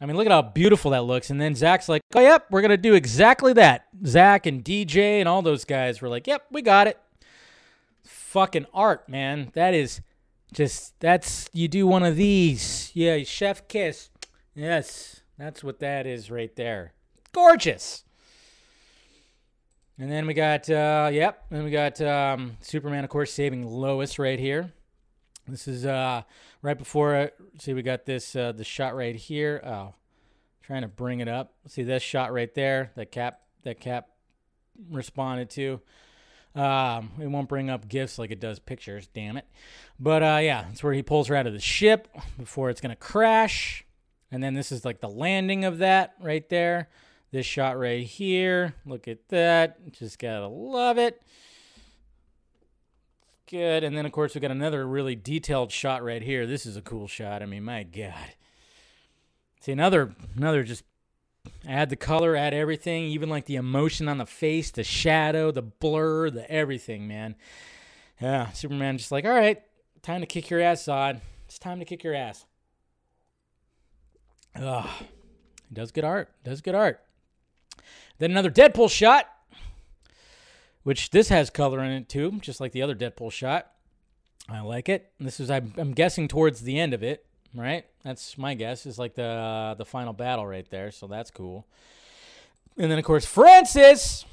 [0.00, 1.30] I mean, look at how beautiful that looks.
[1.30, 3.86] And then Zack's like, oh, yep, we're going to do exactly that.
[4.04, 6.98] Zach and DJ and all those guys were like, yep, we got it.
[8.04, 9.52] Fucking art, man.
[9.54, 10.00] That is
[10.52, 12.90] just, that's, you do one of these.
[12.94, 14.10] Yeah, chef kiss.
[14.54, 16.94] Yes, that's what that is right there.
[17.32, 18.02] Gorgeous.
[19.98, 24.18] And then we got, uh, yep, then we got um, Superman, of course, saving Lois
[24.18, 24.72] right here.
[25.48, 26.22] This is uh,
[26.62, 27.14] right before.
[27.14, 27.28] Uh,
[27.58, 29.60] see, we got this uh, the shot right here.
[29.64, 29.94] Oh,
[30.62, 31.54] Trying to bring it up.
[31.66, 34.08] See this shot right there that Cap that Cap
[34.90, 35.80] responded to.
[36.54, 39.08] Um, it won't bring up gifs like it does pictures.
[39.12, 39.46] Damn it!
[39.98, 42.94] But uh, yeah, that's where he pulls her out of the ship before it's gonna
[42.94, 43.84] crash,
[44.30, 46.88] and then this is like the landing of that right there.
[47.32, 48.74] This shot right here.
[48.86, 49.92] Look at that.
[49.92, 51.20] Just gotta love it.
[53.52, 53.84] Good.
[53.84, 56.46] And then of course we got another really detailed shot right here.
[56.46, 57.42] This is a cool shot.
[57.42, 58.14] I mean, my God.
[59.60, 60.84] See another another just
[61.68, 65.60] add the color, add everything, even like the emotion on the face, the shadow, the
[65.60, 67.36] blur, the everything, man.
[68.18, 69.60] Yeah, Superman just like, all right,
[70.00, 71.20] time to kick your ass, Zod.
[71.44, 72.46] It's time to kick your ass.
[74.56, 74.88] Ugh.
[75.70, 76.30] Does good art.
[76.42, 77.00] Does good art.
[78.18, 79.26] Then another Deadpool shot,
[80.82, 83.70] which this has color in it too, just like the other Deadpool shot.
[84.48, 85.12] I like it.
[85.20, 87.24] This is I'm, guessing towards the end of it,
[87.54, 87.86] right?
[88.02, 88.86] That's my guess.
[88.86, 91.66] Is like the uh, the final battle right there, so that's cool.
[92.76, 94.24] And then of course Francis.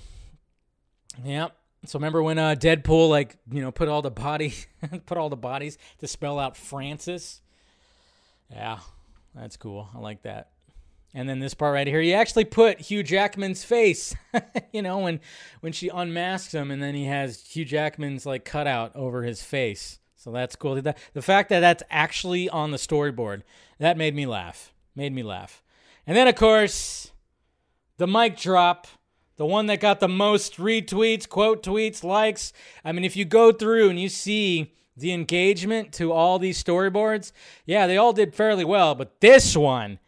[1.23, 1.55] Yep.
[1.85, 4.53] So remember when uh, Deadpool like you know put all the body
[5.05, 7.41] put all the bodies to spell out Francis?
[8.51, 8.79] Yeah,
[9.35, 9.89] that's cool.
[9.93, 10.49] I like that.
[11.14, 14.16] And then this part right here, he actually put Hugh Jackman's face,
[14.72, 15.20] you know, when
[15.62, 19.99] when she unmasks him, and then he has Hugh Jackman's like cutout over his face.
[20.16, 20.82] So that's cool.
[20.82, 23.43] The, fact that that's actually on the storyboard
[23.80, 24.74] that made me laugh.
[24.93, 25.64] Made me laugh.
[26.05, 27.12] And then of course,
[27.97, 28.88] the mic drop,
[29.38, 32.51] the one that got the most retweets, quote tweets, likes.
[32.84, 37.32] I mean, if you go through and you see the engagement to all these storyboards,
[37.66, 39.99] yeah, they all did fairly well, but this one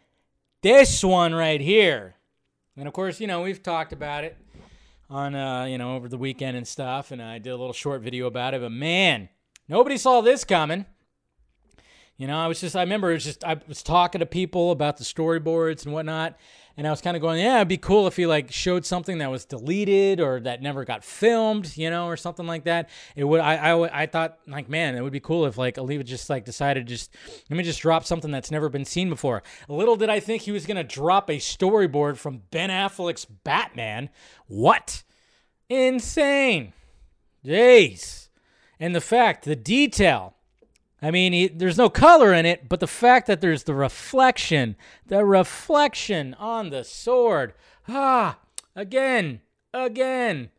[0.62, 2.14] this one right here.
[2.76, 4.36] And of course, you know, we've talked about it
[5.10, 7.10] on, uh, you know, over the weekend and stuff.
[7.10, 8.60] And I did a little short video about it.
[8.60, 9.28] But man,
[9.68, 10.86] nobody saw this coming.
[12.16, 14.70] You know, I was just, I remember it was just, I was talking to people
[14.70, 16.36] about the storyboards and whatnot.
[16.76, 19.18] And I was kind of going, yeah, it'd be cool if he like showed something
[19.18, 22.88] that was deleted or that never got filmed, you know, or something like that.
[23.14, 26.04] It would, I, I, I thought like, man, it would be cool if like Oliva
[26.04, 27.14] just like decided just
[27.50, 29.42] let me just drop something that's never been seen before.
[29.68, 34.08] Little did I think he was gonna drop a storyboard from Ben Affleck's Batman.
[34.46, 35.02] What?
[35.68, 36.72] Insane.
[37.44, 38.28] Jeez.
[38.80, 40.36] And the fact, the detail
[41.02, 44.76] I mean, he, there's no color in it, but the fact that there's the reflection,
[45.04, 47.54] the reflection on the sword.
[47.88, 48.38] Ah,
[48.76, 49.40] again,
[49.74, 50.50] again.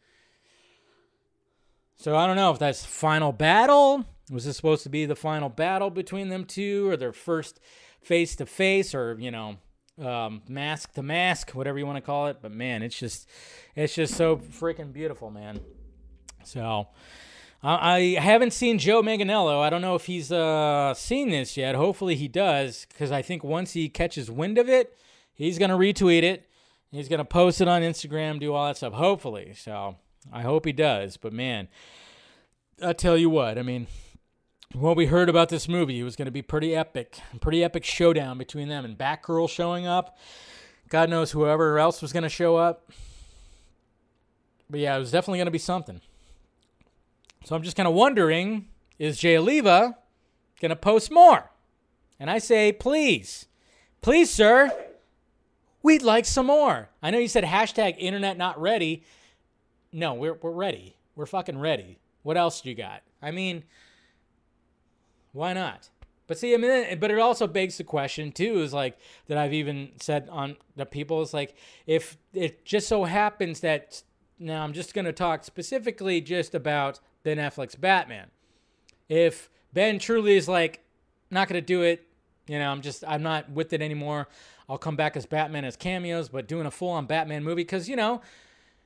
[1.96, 4.06] So I don't know if that's final battle.
[4.30, 7.62] Was this supposed to be the final battle between them two, or their first
[8.02, 9.56] face to face, or you know,
[10.02, 12.40] um, mask to mask, whatever you want to call it?
[12.42, 13.30] But man, it's just,
[13.76, 15.62] it's just so freaking beautiful, man.
[16.44, 16.90] So.
[17.66, 19.62] I haven't seen Joe Manganiello.
[19.62, 21.76] I don't know if he's uh, seen this yet.
[21.76, 24.98] Hopefully he does, because I think once he catches wind of it,
[25.34, 26.46] he's gonna retweet it.
[26.92, 28.94] He's gonna post it on Instagram, do all that stuff.
[28.94, 29.96] Hopefully, so
[30.32, 31.16] I hope he does.
[31.16, 31.70] But man,
[32.84, 33.88] I tell you what, I mean,
[34.74, 38.38] what we heard about this movie, it was gonna be pretty epic, pretty epic showdown
[38.38, 40.18] between them and Batgirl showing up.
[40.90, 42.92] God knows whoever else was gonna show up.
[44.70, 46.02] But yeah, it was definitely gonna be something.
[47.44, 48.68] So I'm just kind of wondering
[49.00, 49.98] is Jay Oliva
[50.62, 51.52] going to post more?
[52.20, 53.48] And I say, please,
[54.02, 54.72] please, sir,
[55.82, 56.90] we'd like some more.
[57.02, 59.04] I know you said hashtag internet not ready.
[59.92, 60.96] No, we're, we're ready.
[61.16, 62.00] We're fucking ready.
[62.22, 63.02] What else do you got?
[63.22, 63.64] I mean,
[65.34, 65.90] why not?
[66.28, 68.62] But see, I mean, but it also begs the question too.
[68.62, 73.04] Is like that I've even said on the people is like if it just so
[73.04, 74.02] happens that
[74.40, 78.28] now I'm just going to talk specifically just about Ben Affleck's Batman.
[79.10, 80.84] If Ben truly is like
[81.32, 82.08] not going to do it,
[82.48, 84.28] you know, I'm just I'm not with it anymore.
[84.70, 87.96] I'll come back as Batman as cameos, but doing a full-on Batman movie cuz you
[87.96, 88.22] know,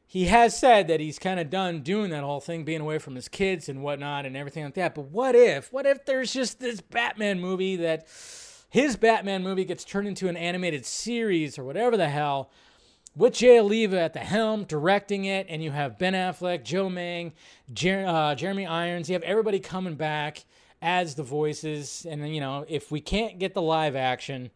[0.05, 3.15] he has said that he's kind of done doing that whole thing, being away from
[3.15, 4.95] his kids and whatnot and everything like that.
[4.95, 8.07] But what if, what if there's just this Batman movie that
[8.69, 12.49] his Batman movie gets turned into an animated series or whatever the hell
[13.17, 17.33] with Jay Oliva at the helm directing it, and you have Ben Affleck, Joe Mang,
[17.73, 19.09] Jer- uh, Jeremy Irons.
[19.09, 20.45] You have everybody coming back
[20.81, 24.51] as the voices, and you know if we can't get the live action,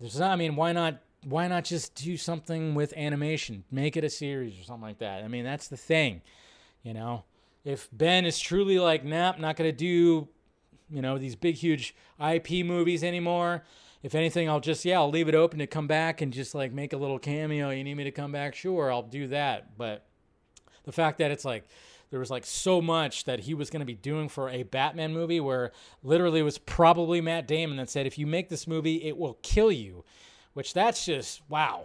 [0.00, 0.30] there's not.
[0.30, 1.00] I mean, why not?
[1.24, 3.64] Why not just do something with animation?
[3.72, 5.24] Make it a series or something like that.
[5.24, 6.22] I mean, that's the thing.
[6.84, 7.24] You know,
[7.64, 10.28] if Ben is truly like, nah, I'm not gonna do,
[10.88, 13.64] you know, these big huge IP movies anymore
[14.02, 16.72] if anything, I'll just yeah, I'll leave it open to come back and just like
[16.72, 17.70] make a little cameo.
[17.70, 18.54] You need me to come back?
[18.54, 19.76] Sure, I'll do that.
[19.76, 20.06] But
[20.84, 21.64] the fact that it's like
[22.10, 25.12] there was like so much that he was going to be doing for a Batman
[25.12, 25.72] movie where
[26.02, 29.38] literally it was probably Matt Damon that said if you make this movie, it will
[29.42, 30.04] kill you.
[30.54, 31.84] which that's just wow.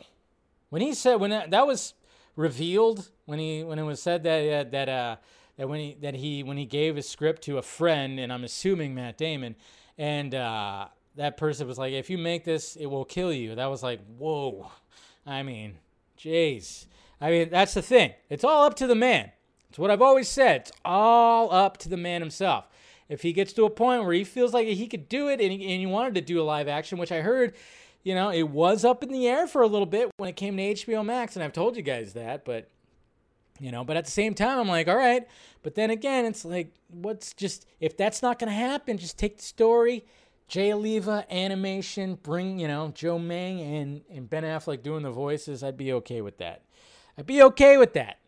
[0.70, 1.94] When he said when that, that was
[2.36, 5.16] revealed when he when it was said that uh, that uh
[5.58, 8.44] that when he that he when he gave his script to a friend and I'm
[8.44, 9.56] assuming Matt Damon
[9.98, 13.56] and uh that person was like if you make this it will kill you.
[13.56, 14.72] That was like whoa.
[15.26, 15.78] I mean,
[16.20, 16.86] jeez.
[17.22, 18.14] I mean, that's the thing.
[18.30, 19.32] It's all up to the man.
[19.70, 20.62] It's what I've always said.
[20.62, 22.68] It's all up to the man himself.
[23.10, 25.52] If he gets to a point where he feels like he could do it and
[25.52, 27.54] he, and he wanted to do a live action, which I heard,
[28.04, 30.58] you know, it was up in the air for a little bit when it came
[30.58, 32.70] to HBO Max, and I've told you guys that, but
[33.60, 35.28] you know, but at the same time, I'm like, all right.
[35.62, 39.38] But then again, it's like, what's just if that's not going to happen, just take
[39.38, 40.06] the story,
[40.54, 45.64] Jay Oliva animation, bring you know Joe Mang and and Ben Affleck doing the voices.
[45.64, 46.62] I'd be okay with that.
[47.18, 48.20] I'd be okay with that.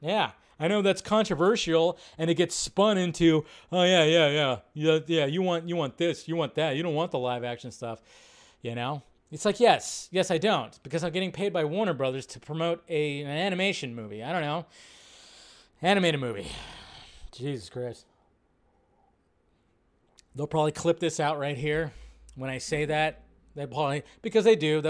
[0.00, 0.30] Yeah,
[0.60, 5.26] I know that's controversial, and it gets spun into, oh yeah, yeah, yeah, yeah, yeah.
[5.26, 6.76] You want you want this, you want that.
[6.76, 8.00] You don't want the live action stuff,
[8.62, 9.02] you know.
[9.32, 12.84] It's like yes, yes, I don't because I'm getting paid by Warner Brothers to promote
[12.88, 14.22] a an animation movie.
[14.22, 14.64] I don't know,
[15.82, 16.46] animated movie.
[17.32, 18.06] Jesus Christ.
[20.34, 21.92] They'll probably clip this out right here
[22.36, 23.22] when I say that.
[23.56, 24.80] They probably because they do.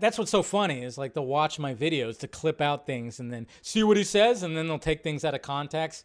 [0.00, 3.32] That's what's so funny is like they'll watch my videos to clip out things and
[3.32, 6.04] then see what he says, and then they'll take things out of context.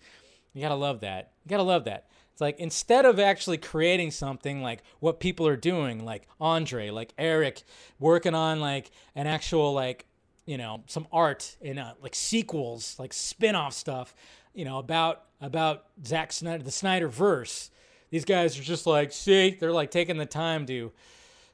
[0.54, 1.32] You gotta love that.
[1.44, 2.08] You gotta love that.
[2.32, 7.14] It's like instead of actually creating something like what people are doing, like Andre, like
[7.18, 7.64] Eric,
[8.00, 10.06] working on like an actual like
[10.46, 14.14] you know some art in uh, like sequels, like spin-off stuff,
[14.54, 17.72] you know about about Zack Snyder, the Snyder verse.
[18.10, 20.92] These guys are just like, see, they're like taking the time to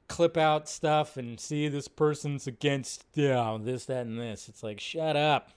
[0.08, 4.48] clip out stuff and see this person's against you know, this that and this.
[4.50, 5.52] It's like shut up.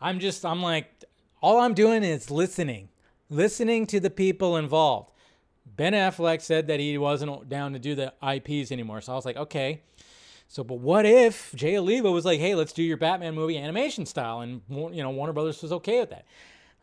[0.00, 1.04] I'm just i'm like
[1.42, 2.88] all i'm doing is listening
[3.30, 5.10] listening to the people involved.
[5.64, 9.00] Ben affleck said that he wasn't down to do the ips anymore.
[9.00, 9.82] So i was like okay.
[10.48, 14.06] So but what if jay oliva was like hey let's do your batman movie animation
[14.06, 14.40] style?
[14.40, 16.26] And you know warner brothers was okay with that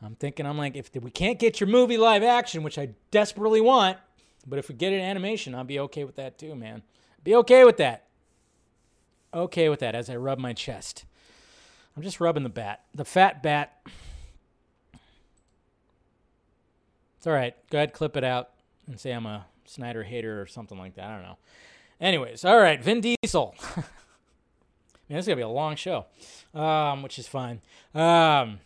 [0.04, 3.62] i'm thinking i'm like if we can't get your movie live action which i desperately
[3.62, 3.98] want
[4.46, 6.84] but if we get an animation, I'll be okay with that too, man.
[7.24, 8.08] Be okay with that.
[9.34, 11.06] Okay with that as I rub my chest.
[11.96, 12.82] I'm just rubbing the bat.
[12.94, 13.80] The fat bat.
[17.18, 17.56] It's all right.
[17.70, 18.50] Go ahead, clip it out
[18.88, 21.06] and say I'm a Snyder hater or something like that.
[21.06, 21.38] I don't know.
[22.02, 22.84] Anyways, all right.
[22.84, 23.56] Vin Diesel.
[25.10, 26.06] Man, this is to be a long show,
[26.54, 27.62] um, which is fine.
[27.94, 28.60] Um,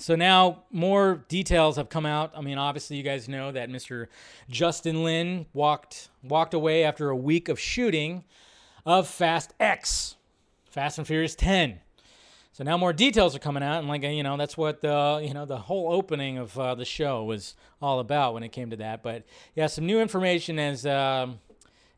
[0.00, 2.32] so now more details have come out.
[2.34, 4.06] I mean, obviously you guys know that Mr.
[4.48, 8.24] Justin Lin walked walked away after a week of shooting
[8.86, 10.16] of Fast X,
[10.70, 11.80] Fast and Furious 10.
[12.52, 15.34] So now more details are coming out, and like you know, that's what the you
[15.34, 18.76] know the whole opening of uh, the show was all about when it came to
[18.76, 19.02] that.
[19.02, 19.24] But
[19.54, 21.40] yeah, some new information has um,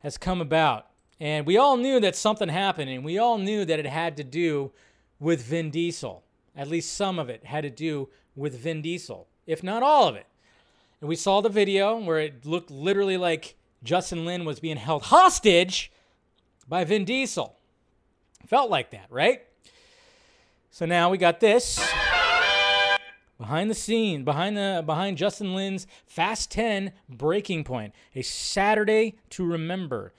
[0.00, 0.88] has come about,
[1.20, 4.24] and we all knew that something happened, and we all knew that it had to
[4.24, 4.72] do
[5.18, 6.21] with Vin Diesel.
[6.56, 10.16] At least some of it had to do with Vin Diesel, if not all of
[10.16, 10.26] it.
[11.00, 15.04] And we saw the video where it looked literally like Justin Lin was being held
[15.04, 15.90] hostage
[16.68, 17.56] by Vin Diesel.
[18.46, 19.42] Felt like that, right?
[20.70, 21.78] So now we got this
[23.38, 29.44] behind the scene, behind the behind Justin Lin's Fast 10 breaking point, a Saturday to
[29.44, 30.12] remember.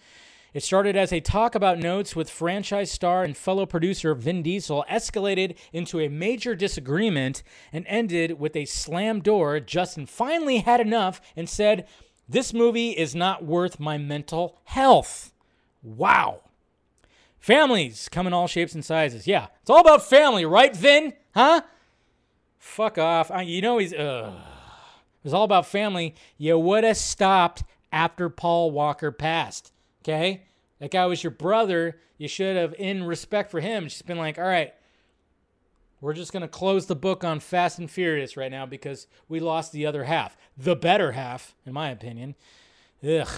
[0.53, 4.85] It started as a talk about notes with franchise star and fellow producer Vin Diesel,
[4.89, 7.41] escalated into a major disagreement,
[7.71, 9.59] and ended with a slam door.
[9.59, 11.87] Justin finally had enough and said,
[12.29, 15.33] This movie is not worth my mental health.
[15.81, 16.41] Wow.
[17.39, 19.27] Families come in all shapes and sizes.
[19.27, 21.13] Yeah, it's all about family, right, Vin?
[21.33, 21.61] Huh?
[22.57, 23.31] Fuck off.
[23.31, 23.93] I, you know he's.
[23.93, 24.33] Ugh.
[25.33, 26.15] All about family.
[26.37, 29.72] You would have stopped after Paul Walker passed.
[30.03, 30.43] Okay?
[30.79, 31.99] That guy was your brother.
[32.17, 34.73] You should have, in respect for him, just been like, all right,
[36.01, 39.39] we're just going to close the book on Fast and Furious right now because we
[39.39, 40.35] lost the other half.
[40.57, 42.35] The better half, in my opinion.
[43.01, 43.29] Ugh.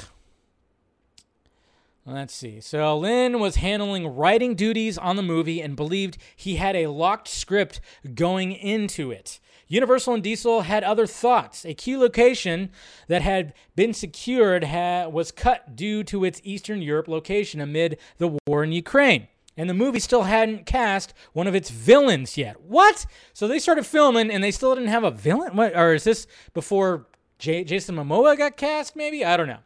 [2.07, 2.61] Let's see.
[2.61, 7.27] So Lin was handling writing duties on the movie and believed he had a locked
[7.27, 7.81] script
[8.13, 9.39] going into it.
[9.67, 11.65] Universal and Diesel had other thoughts.
[11.65, 12.69] A key location
[13.07, 18.37] that had been secured ha- was cut due to its Eastern Europe location amid the
[18.45, 19.27] war in Ukraine.
[19.57, 22.61] And the movie still hadn't cast one of its villains yet.
[22.61, 23.05] What?
[23.33, 25.55] So they started filming and they still didn't have a villain?
[25.55, 27.07] What, or is this before
[27.39, 29.23] J- Jason Momoa got cast, maybe?
[29.23, 29.59] I don't know.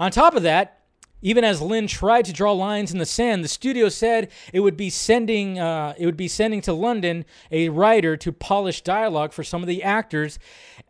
[0.00, 0.77] On top of that,
[1.20, 4.76] even as Lin tried to draw lines in the sand, the studio said it would
[4.76, 9.42] be sending uh, it would be sending to London a writer to polish dialogue for
[9.42, 10.38] some of the actors,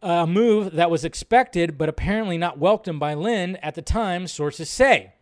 [0.02, 4.26] a move that was expected but apparently not welcomed by Lin at the time.
[4.26, 5.12] Sources say.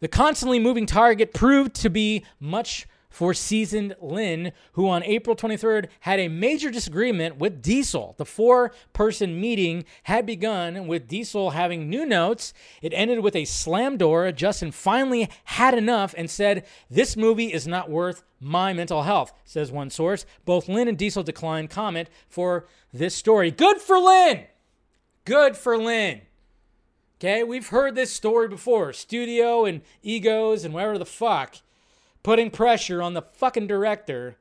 [0.00, 5.88] The constantly moving target proved to be much for seasoned Lin, who on April 23rd
[6.00, 8.14] had a major disagreement with Diesel.
[8.16, 12.52] The four person meeting had begun with Diesel having new notes.
[12.80, 14.32] It ended with a slam door.
[14.32, 19.70] Justin finally had enough and said, This movie is not worth my mental health, says
[19.70, 20.26] one source.
[20.44, 23.50] Both Lin and Diesel declined comment for this story.
[23.50, 24.44] Good for Lin!
[25.24, 26.22] Good for Lin.
[27.20, 28.92] Okay, we've heard this story before.
[28.92, 31.58] Studio and egos and whatever the fuck
[32.22, 34.36] putting pressure on the fucking director.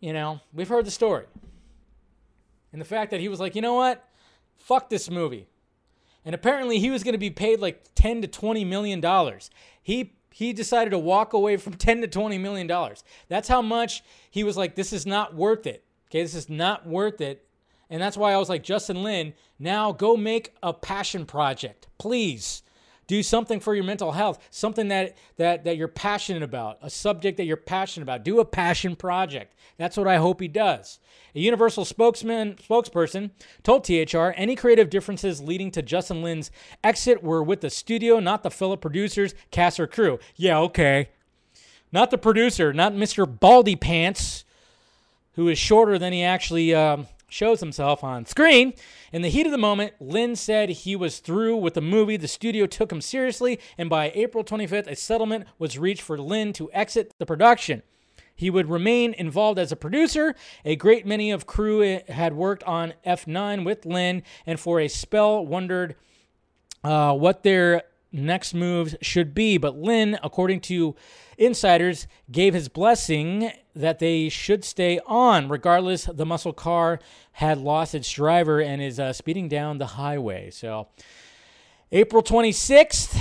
[0.00, 1.26] You know, we've heard the story.
[2.72, 4.08] And the fact that he was like, you know what?
[4.56, 5.48] Fuck this movie.
[6.24, 9.50] And apparently he was going to be paid like 10 to 20 million dollars.
[9.82, 13.04] He he decided to walk away from 10 to 20 million dollars.
[13.28, 15.84] That's how much he was like this is not worth it.
[16.10, 17.46] Okay, this is not worth it.
[17.90, 21.88] And that's why I was like Justin Lin, now go make a passion project.
[21.98, 22.62] Please
[23.12, 27.36] do something for your mental health something that that that you're passionate about a subject
[27.36, 28.24] that you're passionate about.
[28.24, 29.54] Do a passion project.
[29.76, 30.98] That's what i hope he does.
[31.34, 33.32] A universal spokesman spokesperson
[33.62, 36.50] told thr any creative differences leading to justin lin's
[36.82, 40.18] exit were with the studio not the fellow producers cast or crew.
[40.34, 41.10] Yeah okay.
[41.92, 44.46] Not the producer not mr baldy pants
[45.34, 48.74] who is shorter than he actually um, shows himself on screen.
[49.12, 52.16] In the heat of the moment, Lin said he was through with the movie.
[52.16, 56.52] The studio took him seriously, and by April 25th, a settlement was reached for Lin
[56.54, 57.82] to exit the production.
[58.34, 60.34] He would remain involved as a producer.
[60.64, 65.44] A great many of crew had worked on F9 with Lin, and for a spell
[65.44, 65.96] wondered
[66.84, 69.56] uh, what their next moves should be.
[69.56, 70.94] But Lin, according to
[71.38, 75.48] insiders, gave his blessing that they should stay on.
[75.48, 76.98] Regardless, the muscle car
[77.32, 80.50] had lost its driver and is uh, speeding down the highway.
[80.50, 80.88] So,
[81.90, 83.18] April 26th,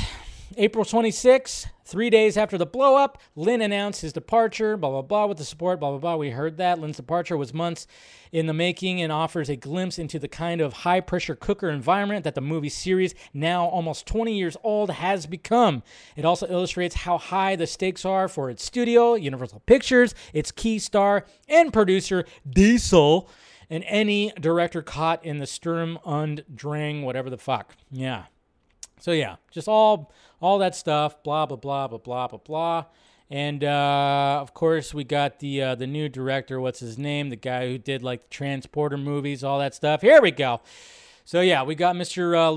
[0.58, 5.38] April 26th, three days after the blowup, Lin announced his departure, blah, blah, blah, with
[5.38, 6.16] the support, blah, blah, blah.
[6.16, 6.80] We heard that.
[6.80, 7.88] Lin's departure was months
[8.32, 12.24] in the making and offers a glimpse into the kind of high pressure cooker environment
[12.24, 15.84] that the movie series, now almost 20 years old, has become.
[16.16, 20.80] It also illustrates how high the stakes are for its studio, Universal Pictures, its key
[20.80, 23.30] star and producer, Diesel,
[23.70, 27.76] and any director caught in the Sturm und Drang, whatever the fuck.
[27.90, 28.26] Yeah.
[29.02, 32.86] So yeah, just all all that stuff, blah blah blah blah blah blah blah.
[33.32, 36.62] And uh, of course, we got the uh, the new director.
[36.62, 37.30] What's his name?
[37.30, 40.02] The guy who did like the Transporter movies, all that stuff.
[40.02, 40.62] Here we go.
[41.26, 42.36] So yeah, we got Mr.
[42.36, 42.52] Uh,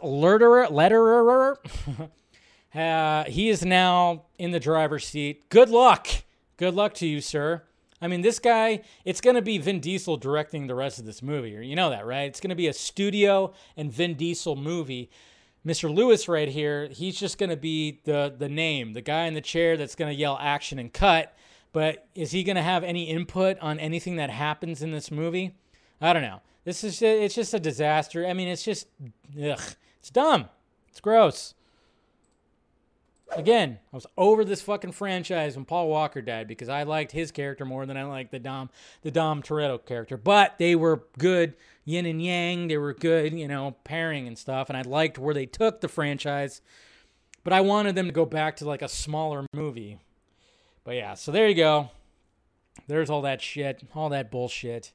[0.00, 0.70] Leterrier.
[0.70, 2.10] Leterrier.
[2.74, 5.48] uh, he is now in the driver's seat.
[5.48, 6.06] Good luck.
[6.56, 7.62] Good luck to you, sir.
[8.00, 11.50] I mean, this guy, it's to be Vin Diesel directing the rest of this movie.
[11.50, 12.22] You know that, right?
[12.22, 15.10] It's to be a studio and Vin Diesel movie.
[15.64, 15.94] Mr.
[15.94, 19.40] Lewis right here, he's just going to be the the name, the guy in the
[19.40, 21.34] chair that's going to yell action and cut.
[21.72, 25.54] But is he going to have any input on anything that happens in this movie?
[26.00, 26.40] I don't know.
[26.64, 28.26] This is it's just a disaster.
[28.26, 28.86] I mean, it's just
[29.36, 29.60] ugh,
[29.98, 30.48] it's dumb.
[30.88, 31.54] It's gross.
[33.32, 37.30] Again, I was over this fucking franchise when Paul Walker died because I liked his
[37.30, 38.70] character more than I liked the Dom
[39.02, 40.16] the Dom Toretto character.
[40.16, 41.54] But they were good
[41.90, 42.68] yin and yang.
[42.68, 44.68] They were good, you know, pairing and stuff.
[44.68, 46.60] And I liked where they took the franchise.
[47.42, 49.98] But I wanted them to go back to like a smaller movie.
[50.84, 51.90] But yeah, so there you go.
[52.86, 54.92] There's all that shit, all that bullshit.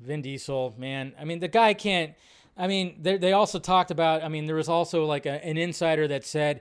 [0.00, 1.12] Vin Diesel, man.
[1.18, 2.14] I mean, the guy can't.
[2.56, 4.22] I mean, they also talked about.
[4.22, 6.60] I mean, there was also like a, an insider that said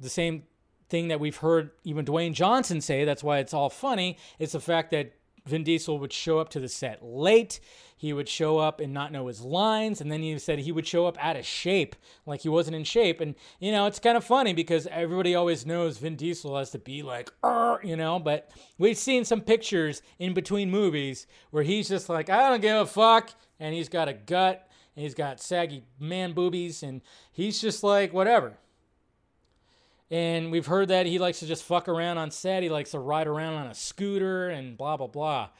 [0.00, 0.44] the same
[0.88, 3.04] thing that we've heard even Dwayne Johnson say.
[3.04, 4.16] That's why it's all funny.
[4.38, 5.12] It's the fact that
[5.48, 7.60] Vin Diesel would show up to the set late.
[7.96, 10.00] He would show up and not know his lines.
[10.00, 11.96] And then he said he would show up out of shape,
[12.26, 13.20] like he wasn't in shape.
[13.20, 16.78] And, you know, it's kind of funny because everybody always knows Vin Diesel has to
[16.78, 17.30] be like,
[17.82, 22.48] you know, but we've seen some pictures in between movies where he's just like, I
[22.48, 23.30] don't give a fuck.
[23.58, 26.84] And he's got a gut and he's got saggy man boobies.
[26.84, 27.00] And
[27.32, 28.58] he's just like, whatever.
[30.10, 32.62] And we've heard that he likes to just fuck around on set.
[32.62, 35.50] He likes to ride around on a scooter and blah, blah, blah.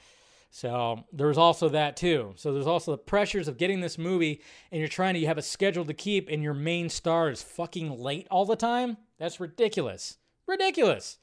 [0.51, 2.33] So there's also that too.
[2.37, 4.41] So there's also the pressures of getting this movie
[4.73, 7.43] and you're trying to you have a schedule to keep and your main star is
[7.43, 8.97] fucking late all the time.
[9.19, 10.17] That's ridiculous.
[10.47, 11.19] Ridiculous.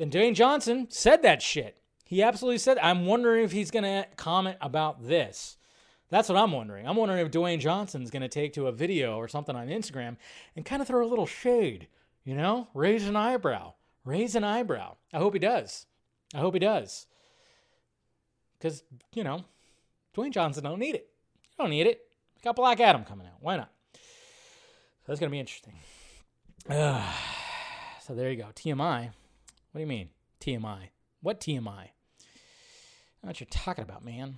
[0.00, 1.76] And Dwayne Johnson said that shit.
[2.04, 5.56] He absolutely said, I'm wondering if he's going to comment about this.
[6.10, 6.88] That's what I'm wondering.
[6.88, 10.16] I'm wondering if Dwayne Johnson's going to take to a video or something on Instagram
[10.56, 11.86] and kind of throw a little shade
[12.28, 13.72] you know, raise an eyebrow.
[14.04, 14.96] Raise an eyebrow.
[15.14, 15.86] I hope he does.
[16.34, 17.06] I hope he does.
[18.58, 18.82] Because,
[19.14, 19.46] you know,
[20.14, 21.08] Dwayne Johnson don't need it.
[21.42, 22.02] You don't need it.
[22.36, 23.38] We got Black Adam coming out.
[23.40, 23.70] Why not?
[23.94, 24.00] So
[25.06, 25.72] that's going to be interesting.
[28.02, 28.46] So there you go.
[28.54, 29.04] TMI.
[29.04, 30.08] What do you mean?
[30.40, 30.88] TMI.
[31.20, 31.90] What TMI?
[33.20, 34.36] What you're talking about, man.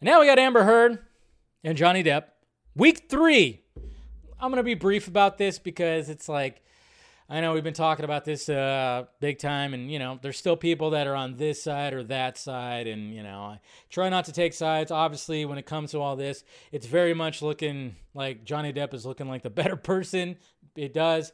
[0.00, 1.00] And now we got Amber Heard
[1.62, 2.28] and Johnny Depp.
[2.74, 3.65] Week three.
[4.40, 6.62] I'm to be brief about this because it's like,
[7.28, 10.56] I know we've been talking about this uh, big time, and you know, there's still
[10.56, 13.60] people that are on this side or that side, and you know, I
[13.90, 14.92] try not to take sides.
[14.92, 19.04] Obviously, when it comes to all this, it's very much looking like Johnny Depp is
[19.04, 20.36] looking like the better person.
[20.76, 21.32] It does,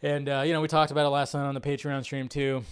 [0.00, 2.62] and uh, you know, we talked about it last night on the Patreon stream too.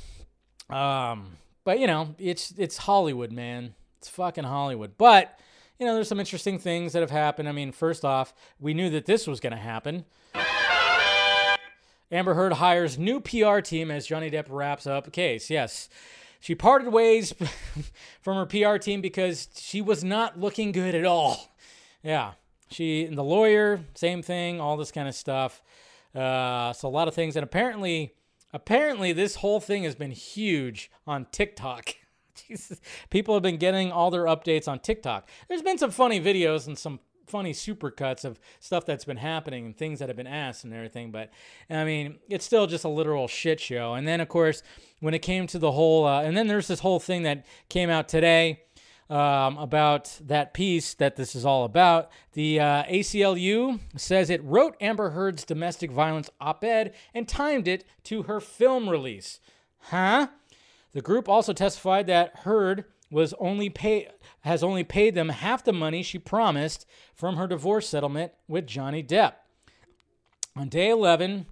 [0.71, 3.75] Um, but you know, it's it's Hollywood, man.
[3.99, 4.93] It's fucking Hollywood.
[4.97, 5.39] But
[5.79, 7.49] you know, there's some interesting things that have happened.
[7.49, 10.05] I mean, first off, we knew that this was going to happen.
[12.11, 15.51] Amber Heard hires new PR team as Johnny Depp wraps up case.
[15.51, 15.89] Yes.
[16.41, 17.35] She parted ways
[18.23, 21.57] from her PR team because she was not looking good at all.
[22.03, 22.33] Yeah.
[22.71, 25.63] She and the lawyer, same thing, all this kind of stuff.
[26.15, 28.15] Uh, so a lot of things and apparently
[28.53, 31.95] apparently this whole thing has been huge on TikTok.
[32.49, 32.81] Jesus.
[33.11, 35.29] People have been getting all their updates on TikTok.
[35.49, 39.77] There's been some funny videos and some funny supercuts of stuff that's been happening and
[39.77, 41.11] things that have been asked and everything.
[41.11, 41.31] But
[41.69, 43.95] I mean, it's still just a literal shit show.
[43.95, 44.63] And then, of course,
[45.01, 47.91] when it came to the whole, uh, and then there's this whole thing that came
[47.91, 48.63] out today.
[49.09, 52.11] Um, about that piece that this is all about.
[52.33, 57.85] The uh, ACLU says it wrote Amber Heard's domestic violence op ed and timed it
[58.03, 59.39] to her film release.
[59.79, 60.27] Huh?
[60.97, 64.09] The group also testified that Heard was only pay
[64.41, 69.03] has only paid them half the money she promised from her divorce settlement with Johnny
[69.03, 69.35] Depp.
[70.57, 71.45] On day 11,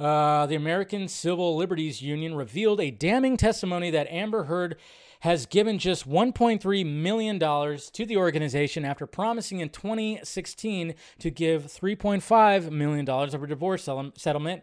[0.00, 4.76] uh, the American Civil Liberties Union revealed a damning testimony that Amber Heard
[5.20, 12.70] has given just $1.3 million to the organization after promising in 2016 to give $3.5
[12.70, 13.86] million of her divorce
[14.16, 14.62] settlement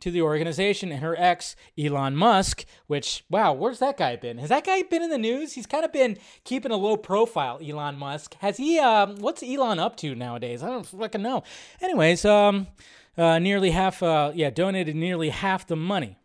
[0.00, 4.38] to the organization and her ex Elon Musk, which wow, where's that guy been?
[4.38, 5.52] Has that guy been in the news?
[5.52, 7.60] He's kind of been keeping a low profile.
[7.62, 8.78] Elon Musk has he?
[8.78, 10.62] Um, what's Elon up to nowadays?
[10.62, 11.42] I don't fucking know.
[11.80, 12.66] Anyways, um,
[13.16, 16.18] uh, nearly half, uh, yeah, donated nearly half the money.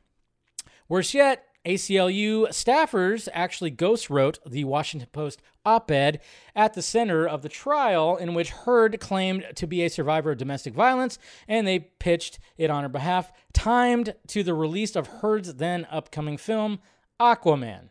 [0.89, 6.19] Worse yet, ACLU staffers actually ghost wrote the Washington Post op ed
[6.55, 10.39] at the center of the trial, in which Heard claimed to be a survivor of
[10.39, 15.55] domestic violence, and they pitched it on her behalf, timed to the release of Heard's
[15.55, 16.79] then upcoming film,
[17.19, 17.89] Aquaman.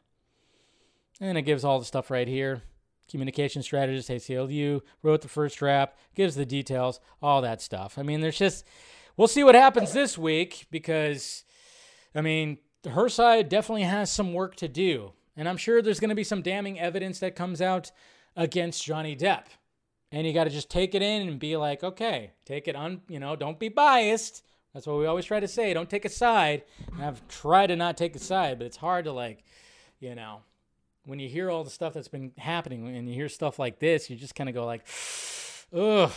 [1.20, 2.62] And it gives all the stuff right here.
[3.08, 7.98] Communication strategist, ACLU, wrote the first draft, gives the details, all that stuff.
[7.98, 8.64] I mean, there's just,
[9.16, 11.44] we'll see what happens this week because,
[12.14, 15.12] I mean, her side definitely has some work to do.
[15.36, 17.92] And I'm sure there's going to be some damning evidence that comes out
[18.36, 19.44] against Johnny Depp.
[20.12, 23.02] And you got to just take it in and be like, okay, take it on,
[23.08, 24.42] you know, don't be biased.
[24.74, 25.72] That's what we always try to say.
[25.72, 26.64] Don't take a side.
[26.92, 29.44] And I've tried to not take a side, but it's hard to like,
[30.00, 30.40] you know,
[31.04, 34.10] when you hear all the stuff that's been happening and you hear stuff like this,
[34.10, 34.86] you just kind of go like,
[35.72, 36.12] ugh,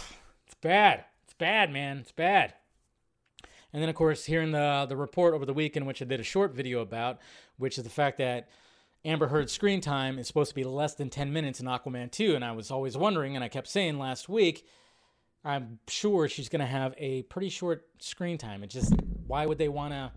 [0.45, 1.05] it's bad.
[1.23, 1.99] It's bad, man.
[1.99, 2.53] It's bad.
[3.73, 6.23] And then, of course, hearing the the report over the weekend, which I did a
[6.23, 7.19] short video about,
[7.57, 8.49] which is the fact that
[9.05, 12.35] Amber Heard's screen time is supposed to be less than 10 minutes in Aquaman 2.
[12.35, 14.65] And I was always wondering, and I kept saying last week,
[15.43, 18.63] I'm sure she's going to have a pretty short screen time.
[18.63, 18.93] It's just,
[19.27, 20.11] why would they want to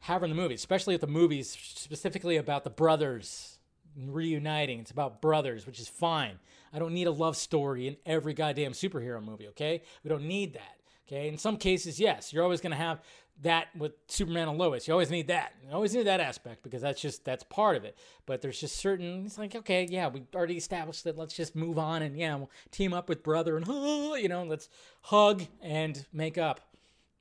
[0.00, 0.54] have her in the movie?
[0.54, 3.60] Especially if the movie's specifically about the brothers
[3.96, 4.80] reuniting.
[4.80, 6.38] It's about brothers, which is fine.
[6.72, 9.82] I don't need a love story in every goddamn superhero movie, okay?
[10.02, 10.75] We don't need that.
[11.06, 13.00] Okay, in some cases, yes, you're always going to have
[13.42, 14.88] that with Superman and Lois.
[14.88, 15.52] You always need that.
[15.64, 17.96] You always need that aspect because that's just that's part of it.
[18.24, 19.26] But there's just certain.
[19.26, 21.16] It's like okay, yeah, we already established that.
[21.16, 24.68] Let's just move on and yeah, we'll team up with brother and you know, let's
[25.02, 26.60] hug and make up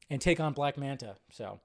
[0.10, 1.16] and take on Black Manta.
[1.32, 1.60] So,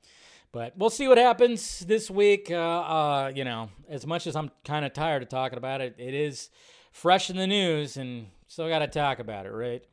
[0.52, 2.50] but we'll see what happens this week.
[2.50, 5.94] Uh, uh, you know, as much as I'm kind of tired of talking about it,
[5.98, 6.50] it is
[6.92, 9.84] fresh in the news and still got to talk about it, right?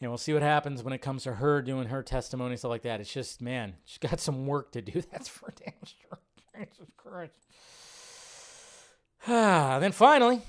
[0.00, 2.82] And we'll see what happens when it comes to her doing her testimony stuff like
[2.82, 3.00] that.
[3.00, 5.02] It's just man, she's got some work to do.
[5.12, 6.18] That's for damn sure.
[6.58, 7.40] Jesus Christ.
[9.80, 10.40] Then finally,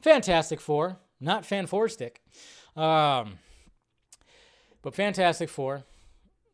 [0.00, 2.20] Fantastic Four, not Fan Four Stick,
[2.76, 3.38] um,
[4.82, 5.84] but Fantastic Four.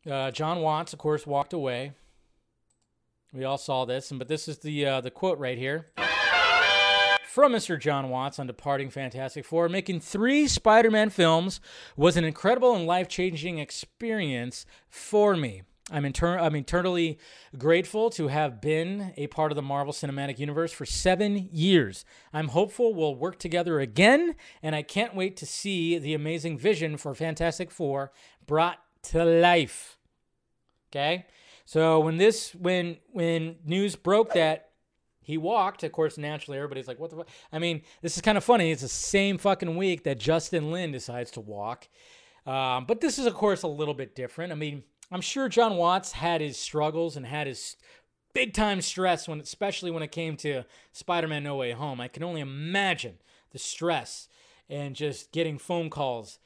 [0.09, 1.93] Uh, Jon Watts, of course, walked away.
[3.33, 5.87] We all saw this, and but this is the uh, the quote right here
[7.39, 7.79] from Mr.
[7.79, 9.69] Jon Watts on departing Fantastic Four.
[9.69, 11.61] Making three Spider Man films
[11.95, 15.61] was an incredible and life changing experience for me.
[15.89, 17.17] I'm, inter- I'm eternally
[17.57, 22.03] grateful to have been a part of the Marvel Cinematic Universe for seven years.
[22.33, 26.97] I'm hopeful we'll work together again, and I can't wait to see the amazing vision
[26.97, 28.11] for Fantastic Four
[28.45, 29.97] brought to life.
[30.91, 31.25] Okay?
[31.63, 34.68] So when this when when news broke that
[35.29, 38.35] he walked, of course, naturally everybody's like, "What the fuck?" I mean, this is kind
[38.35, 38.71] of funny.
[38.71, 41.87] It's the same fucking week that Justin Lin decides to walk,
[42.47, 44.51] um, but this is, of course, a little bit different.
[44.51, 44.81] I mean,
[45.11, 47.77] I'm sure Jon Watts had his struggles and had his
[48.33, 52.01] big time stress when, especially when it came to Spider-Man: No Way Home.
[52.01, 53.19] I can only imagine
[53.51, 54.29] the stress
[54.67, 56.39] and just getting phone calls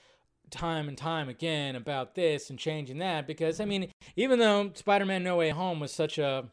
[0.50, 3.88] time and time again about this and changing that because I mean,
[4.18, 6.50] even though Spider-Man No Way Home was such a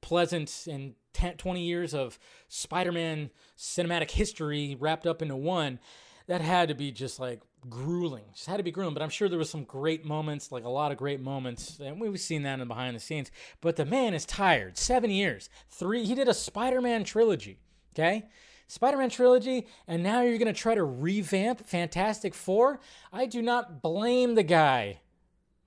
[0.00, 2.18] pleasant and 10, 20 years of
[2.48, 5.78] Spider-Man cinematic history wrapped up into one,
[6.26, 7.40] that had to be just like
[7.70, 8.24] grueling.
[8.34, 8.94] Just had to be grueling.
[8.94, 11.98] But I'm sure there was some great moments, like a lot of great moments, and
[12.00, 13.30] we've seen that in the behind the scenes.
[13.60, 14.76] But the man is tired.
[14.76, 16.04] Seven years, three.
[16.04, 17.58] He did a Spider-Man trilogy.
[17.94, 18.26] Okay,
[18.68, 22.80] Spider-Man trilogy, and now you're gonna try to revamp Fantastic Four.
[23.10, 25.00] I do not blame the guy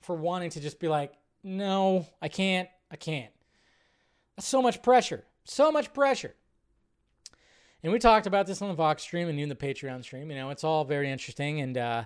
[0.01, 1.13] for wanting to just be like,
[1.43, 3.31] no, I can't, I can't.
[4.35, 5.25] That's so much pressure.
[5.49, 6.35] So much pressure.
[7.81, 10.29] And we talked about this on the Vox stream and in the Patreon stream.
[10.29, 11.61] You know, it's all very interesting.
[11.61, 12.03] And uh,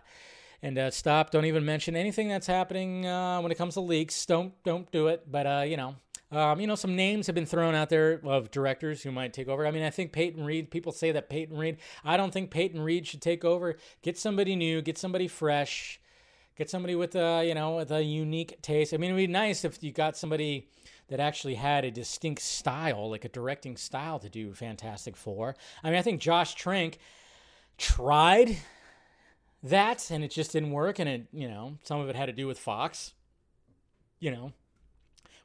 [0.61, 1.29] and uh, stop.
[1.29, 4.25] Don't even mention anything that's happening uh, when it comes to leaks.
[4.25, 5.29] Don't don't do it.
[5.29, 5.95] But uh, you know,
[6.31, 9.49] um, you know, some names have been thrown out there of directors who might take
[9.49, 9.67] over.
[9.67, 10.71] I mean, I think Peyton Reed.
[10.71, 11.77] People say that Peyton Reed.
[12.05, 13.75] I don't think Peyton Reed should take over.
[14.01, 14.81] Get somebody new.
[14.81, 15.99] Get somebody fresh.
[16.55, 18.93] Get somebody with a you know with a unique taste.
[18.93, 20.69] I mean, it'd be nice if you got somebody
[21.09, 25.55] that actually had a distinct style, like a directing style, to do Fantastic Four.
[25.83, 26.97] I mean, I think Josh Trank
[27.77, 28.57] tried
[29.61, 30.99] that, and it just didn't work.
[30.99, 33.13] And it, you know, some of it had to do with Fox.
[34.19, 34.53] You know,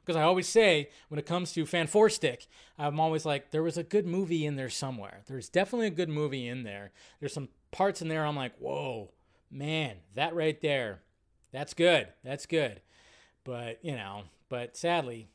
[0.09, 3.61] because I always say when it comes to Fan Four Stick, I'm always like, there
[3.61, 5.21] was a good movie in there somewhere.
[5.27, 6.91] There's definitely a good movie in there.
[7.19, 9.11] There's some parts in there I'm like, whoa,
[9.51, 11.01] man, that right there,
[11.51, 12.07] that's good.
[12.23, 12.81] That's good.
[13.43, 15.27] But, you know, but sadly,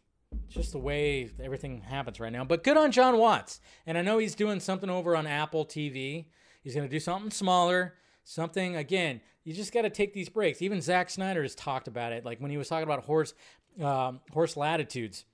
[0.48, 2.44] just the way everything happens right now.
[2.44, 3.60] But good on Jon Watts.
[3.86, 6.26] And I know he's doing something over on Apple TV.
[6.62, 7.94] He's going to do something smaller,
[8.24, 10.62] something, again, you just got to take these breaks.
[10.62, 12.24] Even Zack Snyder has talked about it.
[12.24, 13.34] Like when he was talking about horse,
[13.80, 15.24] um, horse latitudes,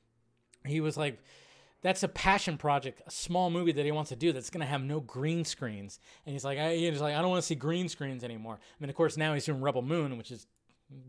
[0.66, 1.18] he was like,
[1.82, 4.66] that's a passion project, a small movie that he wants to do that's going to
[4.66, 5.98] have no green screens.
[6.26, 8.58] And he's like, I, he's like, I don't want to see green screens anymore.
[8.60, 10.46] I mean, of course, now he's doing Rebel Moon, which is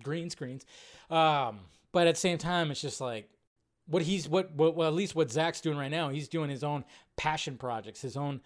[0.02, 0.66] green screens.
[1.10, 1.62] Um,
[1.92, 3.30] but at the same time, it's just like,
[3.88, 6.64] what he's what, what well at least what Zack's doing right now, he's doing his
[6.64, 6.84] own
[7.18, 8.42] passion projects, his own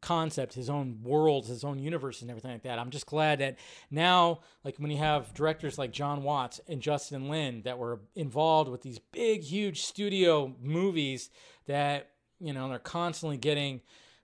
[0.00, 2.78] concept, his own worlds, his own universe, and everything like that.
[2.78, 3.56] I'm just glad that
[3.90, 8.70] now, like when you have directors like Jon Watts and Justin Lin that were involved
[8.70, 11.30] with these big, huge studio movies
[11.66, 12.10] that
[12.40, 13.80] you know they're constantly getting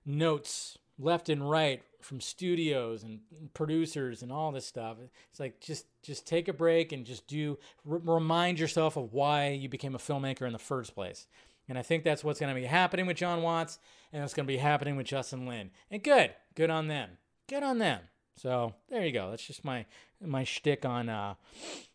[0.07, 3.21] notes left and right from studios and
[3.55, 4.99] producers and all this stuff.
[5.31, 7.59] It's like just just take a break and just do
[7.91, 11.27] r- remind yourself of why you became a filmmaker in the first place.
[11.67, 13.79] And I think that's what's going to be happening with Jon Watts,
[14.13, 15.71] and it's going to be happening with Justin Lin.
[15.91, 17.13] And good, good on them.
[17.49, 18.01] Good on them.
[18.37, 19.31] So there you go.
[19.31, 19.87] That's just my
[20.21, 21.35] my shtick on uh,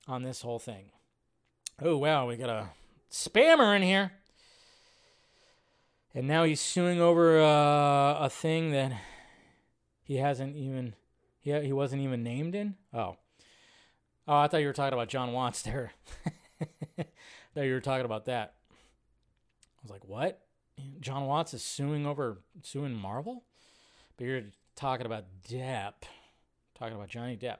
[0.07, 0.85] on this whole thing.
[1.81, 2.69] Oh wow, we got a
[3.11, 4.13] spammer in here,
[6.15, 8.91] and now he's suing over uh, a thing that
[10.09, 10.95] he hasn't even
[11.39, 12.73] he he wasn't even named in.
[12.91, 13.15] Oh,
[14.27, 15.91] oh, I thought you were talking about Jon Watts there.
[16.97, 18.55] thought you were talking about that.
[18.71, 20.41] I was like, what?
[20.99, 23.43] Jon Watts is suing over suing Marvel?
[24.17, 24.41] But you're
[24.75, 25.93] talking about Depp.
[26.73, 27.57] Talking about Johnny Depp.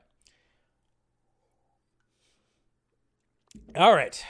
[3.75, 4.25] All right.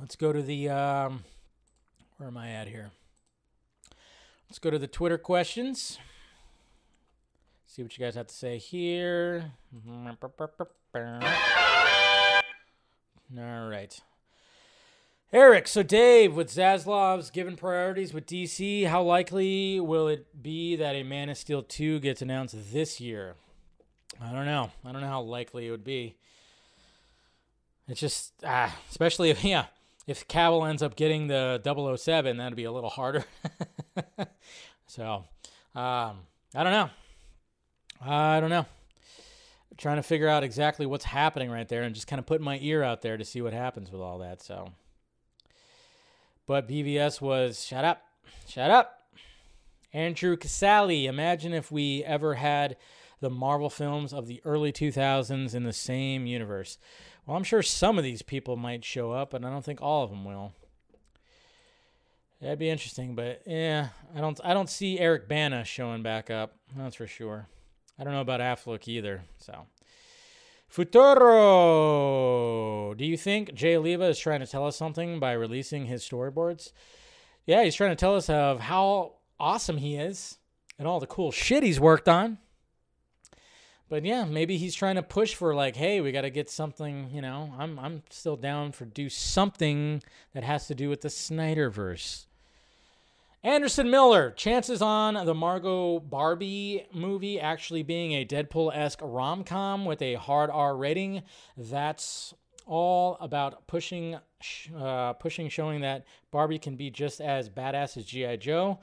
[0.00, 1.22] Let's go to the um
[2.16, 2.90] where am I at here?
[4.48, 6.00] Let's go to the Twitter questions.
[7.76, 9.52] See what you guys have to say here.
[13.38, 14.00] All right.
[15.30, 20.94] Eric, so Dave, with Zaslav's given priorities with DC, how likely will it be that
[20.94, 23.34] a Man of Steel 2 gets announced this year?
[24.22, 24.70] I don't know.
[24.82, 26.16] I don't know how likely it would be.
[27.88, 29.66] It's just, ah, especially if, yeah,
[30.06, 33.26] if Cavill ends up getting the 007, that'd be a little harder.
[34.86, 35.24] so,
[35.74, 36.20] um,
[36.54, 36.88] I don't know.
[38.04, 38.66] I don't know.
[39.70, 42.44] I'm trying to figure out exactly what's happening right there and just kind of putting
[42.44, 44.42] my ear out there to see what happens with all that.
[44.42, 44.72] So,
[46.46, 48.02] but BVS was shut up,
[48.48, 49.02] shut up.
[49.92, 52.76] Andrew Casali, imagine if we ever had
[53.20, 56.78] the Marvel films of the early 2000s in the same universe.
[57.24, 60.04] Well, I'm sure some of these people might show up, but I don't think all
[60.04, 60.52] of them will.
[62.40, 66.54] That'd be interesting, but yeah, I don't I don't see Eric Bana showing back up.
[66.76, 67.48] That's for sure.
[67.98, 69.22] I don't know about Affleck either.
[69.38, 69.66] So,
[70.68, 72.14] Futuro.
[72.94, 76.72] Do you think Jay Oliva is trying to tell us something by releasing his storyboards?
[77.46, 80.38] Yeah, he's trying to tell us of how awesome he is
[80.78, 82.38] and all the cool shit he's worked on.
[83.88, 87.08] But yeah, maybe he's trying to push for like, hey, we got to get something.
[87.12, 90.02] You know, I'm I'm still down for do something
[90.34, 92.25] that has to do with the Snyderverse.
[93.46, 99.84] Anderson Miller, chances on the Margot Barbie movie actually being a Deadpool esque rom com
[99.84, 101.22] with a hard R rating.
[101.56, 102.34] That's
[102.66, 104.18] all about pushing,
[104.76, 108.34] uh, pushing, showing that Barbie can be just as badass as G.I.
[108.34, 108.80] Joe.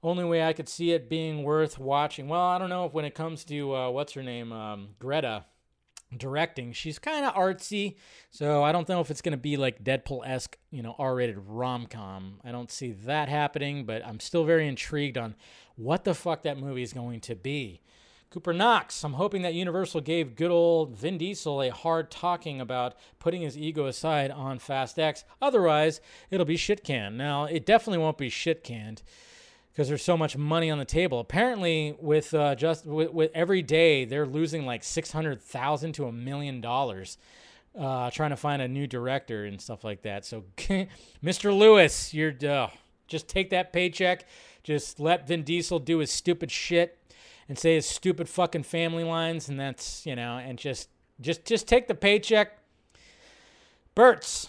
[0.00, 2.28] Only way I could see it being worth watching.
[2.28, 5.44] Well, I don't know if when it comes to uh, what's her name, um, Greta
[6.18, 6.72] directing.
[6.72, 7.96] She's kind of artsy,
[8.30, 11.14] so I don't know if it's going to be like Deadpool esque, you know, R
[11.14, 12.40] rated rom com.
[12.44, 15.34] I don't see that happening, but I'm still very intrigued on
[15.76, 17.80] what the fuck that movie is going to be.
[18.34, 22.96] Cooper Knox, I'm hoping that Universal gave good old Vin Diesel a hard talking about
[23.20, 25.24] putting his ego aside on Fast X.
[25.40, 26.00] Otherwise,
[26.32, 27.16] it'll be shit canned.
[27.16, 29.02] Now, it definitely won't be shit canned
[29.74, 31.18] because there's so much money on the table.
[31.18, 36.06] Apparently, with uh, just with, with, every day, they're losing like six hundred thousand to
[36.06, 37.18] a million dollars
[37.78, 40.24] uh, trying to find a new director and stuff like that.
[40.24, 41.56] So, Mr.
[41.56, 42.68] Lewis, you're uh,
[43.08, 44.26] just take that paycheck,
[44.62, 46.98] just let Vin Diesel do his stupid shit
[47.48, 50.88] and say his stupid fucking family lines, and that's you know, and just
[51.20, 52.58] just just take the paycheck.
[53.94, 54.48] Bert's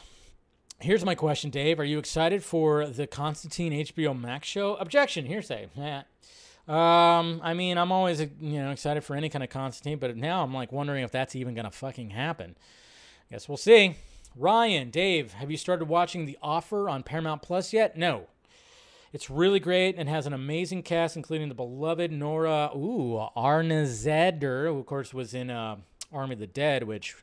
[0.80, 1.80] Here's my question, Dave.
[1.80, 4.76] Are you excited for the Constantine HBO Max show?
[4.76, 5.68] Objection, hearsay.
[5.76, 6.04] Yeah.
[6.68, 10.42] Um, I mean, I'm always you know excited for any kind of Constantine, but now
[10.42, 12.58] I'm like wondering if that's even gonna fucking happen.
[13.30, 13.98] Guess we'll see.
[14.36, 17.96] Ryan, Dave, have you started watching The Offer on Paramount Plus yet?
[17.96, 18.26] No.
[19.14, 24.88] It's really great and has an amazing cast, including the beloved Nora Arnezeder, who of
[24.88, 25.76] course was in uh,
[26.12, 27.16] Army of the Dead, which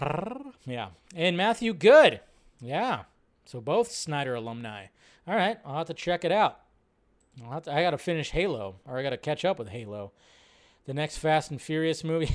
[0.64, 2.20] yeah, and Matthew Goode.
[2.60, 3.02] Yeah.
[3.44, 4.86] So both Snyder alumni.
[5.26, 6.60] All right, I'll have to check it out.
[7.38, 10.12] To, I got to finish Halo, or I got to catch up with Halo.
[10.86, 12.34] The next Fast and Furious movie.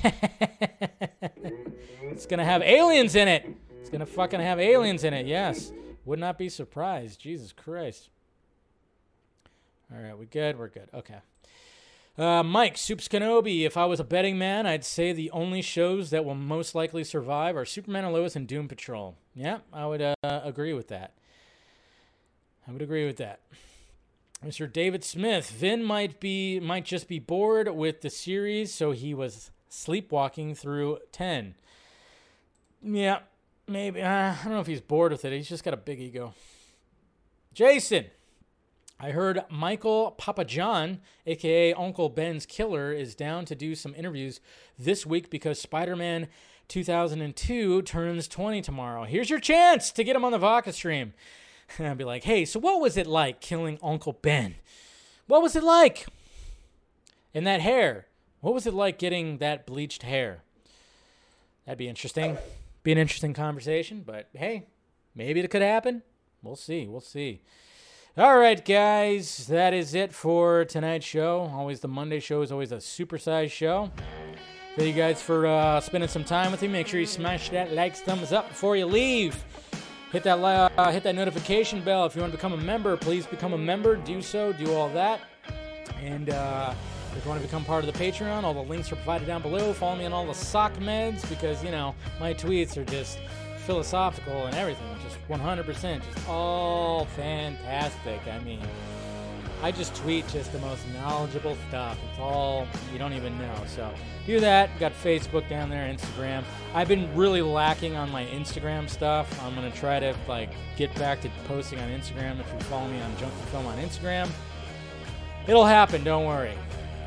[2.02, 3.48] it's gonna have aliens in it.
[3.80, 5.26] It's gonna fucking have aliens in it.
[5.26, 5.72] Yes,
[6.04, 7.20] would not be surprised.
[7.20, 8.10] Jesus Christ.
[9.92, 10.56] All right, we good.
[10.56, 10.88] We're good.
[10.94, 11.18] Okay.
[12.16, 13.66] Uh, Mike, Soups Kenobi.
[13.66, 17.02] If I was a betting man, I'd say the only shows that will most likely
[17.02, 19.16] survive are Superman and Lois and Doom Patrol.
[19.34, 21.14] Yeah, I would uh, agree with that.
[22.68, 23.40] I would agree with that.
[24.44, 24.70] Mr.
[24.70, 29.50] David Smith, Vin might be might just be bored with the series, so he was
[29.68, 31.54] sleepwalking through ten.
[32.82, 33.20] Yeah,
[33.66, 34.02] maybe.
[34.02, 35.32] Uh, I don't know if he's bored with it.
[35.32, 36.34] He's just got a big ego.
[37.54, 38.06] Jason,
[38.98, 44.40] I heard Michael Papajohn, aka Uncle Ben's killer, is down to do some interviews
[44.78, 46.28] this week because Spider Man
[46.68, 49.04] 2002 turns 20 tomorrow.
[49.04, 51.12] Here's your chance to get him on the Vodka stream.
[51.78, 54.56] And I'd be like, hey, so what was it like killing Uncle Ben?
[55.26, 56.06] What was it like?
[57.32, 58.06] And that hair.
[58.42, 60.42] What was it like getting that bleached hair?
[61.64, 62.36] That'd be interesting.
[62.82, 64.66] Be an interesting conversation, but hey,
[65.14, 66.02] maybe it could happen.
[66.42, 66.86] We'll see.
[66.86, 67.40] We'll see.
[68.16, 71.50] All right, guys, that is it for tonight's show.
[71.52, 73.90] Always the Monday show is always a supersized show.
[74.76, 76.68] Thank you guys for uh, spending some time with me.
[76.68, 79.44] Make sure you smash that like, thumbs up before you leave.
[80.12, 82.96] Hit that uh, hit that notification bell if you want to become a member.
[82.96, 83.96] Please become a member.
[83.96, 84.52] Do so.
[84.52, 85.20] Do all that.
[86.00, 86.72] And uh,
[87.16, 89.42] if you want to become part of the Patreon, all the links are provided down
[89.42, 89.72] below.
[89.72, 93.18] Follow me on all the sock meds because you know my tweets are just
[93.66, 94.86] philosophical and everything.
[95.02, 98.20] Just 100%, just all fantastic.
[98.26, 98.60] I mean,
[99.62, 101.98] I just tweet just the most knowledgeable stuff.
[102.10, 103.54] It's all you don't even know.
[103.66, 103.90] So
[104.26, 104.68] do that.
[104.78, 106.44] Got Facebook down there, Instagram.
[106.74, 109.42] I've been really lacking on my Instagram stuff.
[109.42, 112.40] I'm gonna try to like get back to posting on Instagram.
[112.40, 114.28] If you follow me on Junkie Film on Instagram,
[115.46, 116.04] it'll happen.
[116.04, 116.52] Don't worry.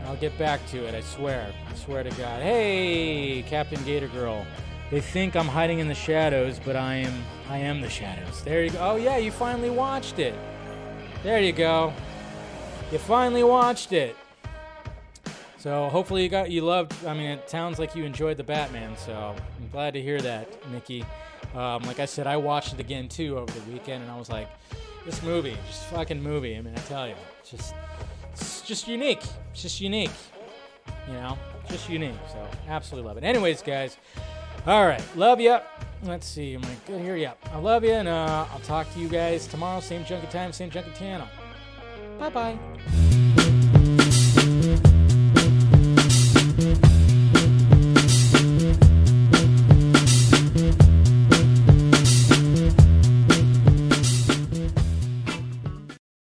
[0.05, 0.95] I'll get back to it.
[0.95, 1.53] I swear.
[1.69, 2.41] I swear to God.
[2.41, 4.45] Hey, Captain Gator Girl.
[4.89, 8.41] They think I'm hiding in the shadows, but I am I am the shadows.
[8.43, 8.79] There you go.
[8.81, 10.33] Oh yeah, you finally watched it.
[11.23, 11.93] There you go.
[12.91, 14.15] You finally watched it.
[15.57, 16.93] So hopefully you got you loved.
[17.05, 18.95] I mean, it sounds like you enjoyed the Batman.
[18.95, 21.03] So I'm glad to hear that, Mickey.
[21.53, 24.29] Um, like I said, I watched it again too over the weekend, and I was
[24.29, 24.47] like,
[25.05, 26.55] this movie, just fucking movie.
[26.55, 27.75] I mean, I tell you, it's just
[28.31, 29.23] it's just unique.
[29.51, 30.11] It's just unique.
[31.07, 31.37] You know,
[31.69, 32.15] just unique.
[32.31, 33.25] So absolutely love it.
[33.25, 33.97] Anyways, guys.
[34.65, 35.03] All right.
[35.15, 35.57] Love you.
[36.03, 36.55] Let's see.
[36.55, 37.15] Am I good here?
[37.15, 37.33] Yeah.
[37.51, 39.79] I love you, and uh, I'll talk to you guys tomorrow.
[39.79, 41.27] Same junkie time, same junkie channel.
[42.19, 43.33] Bye bye.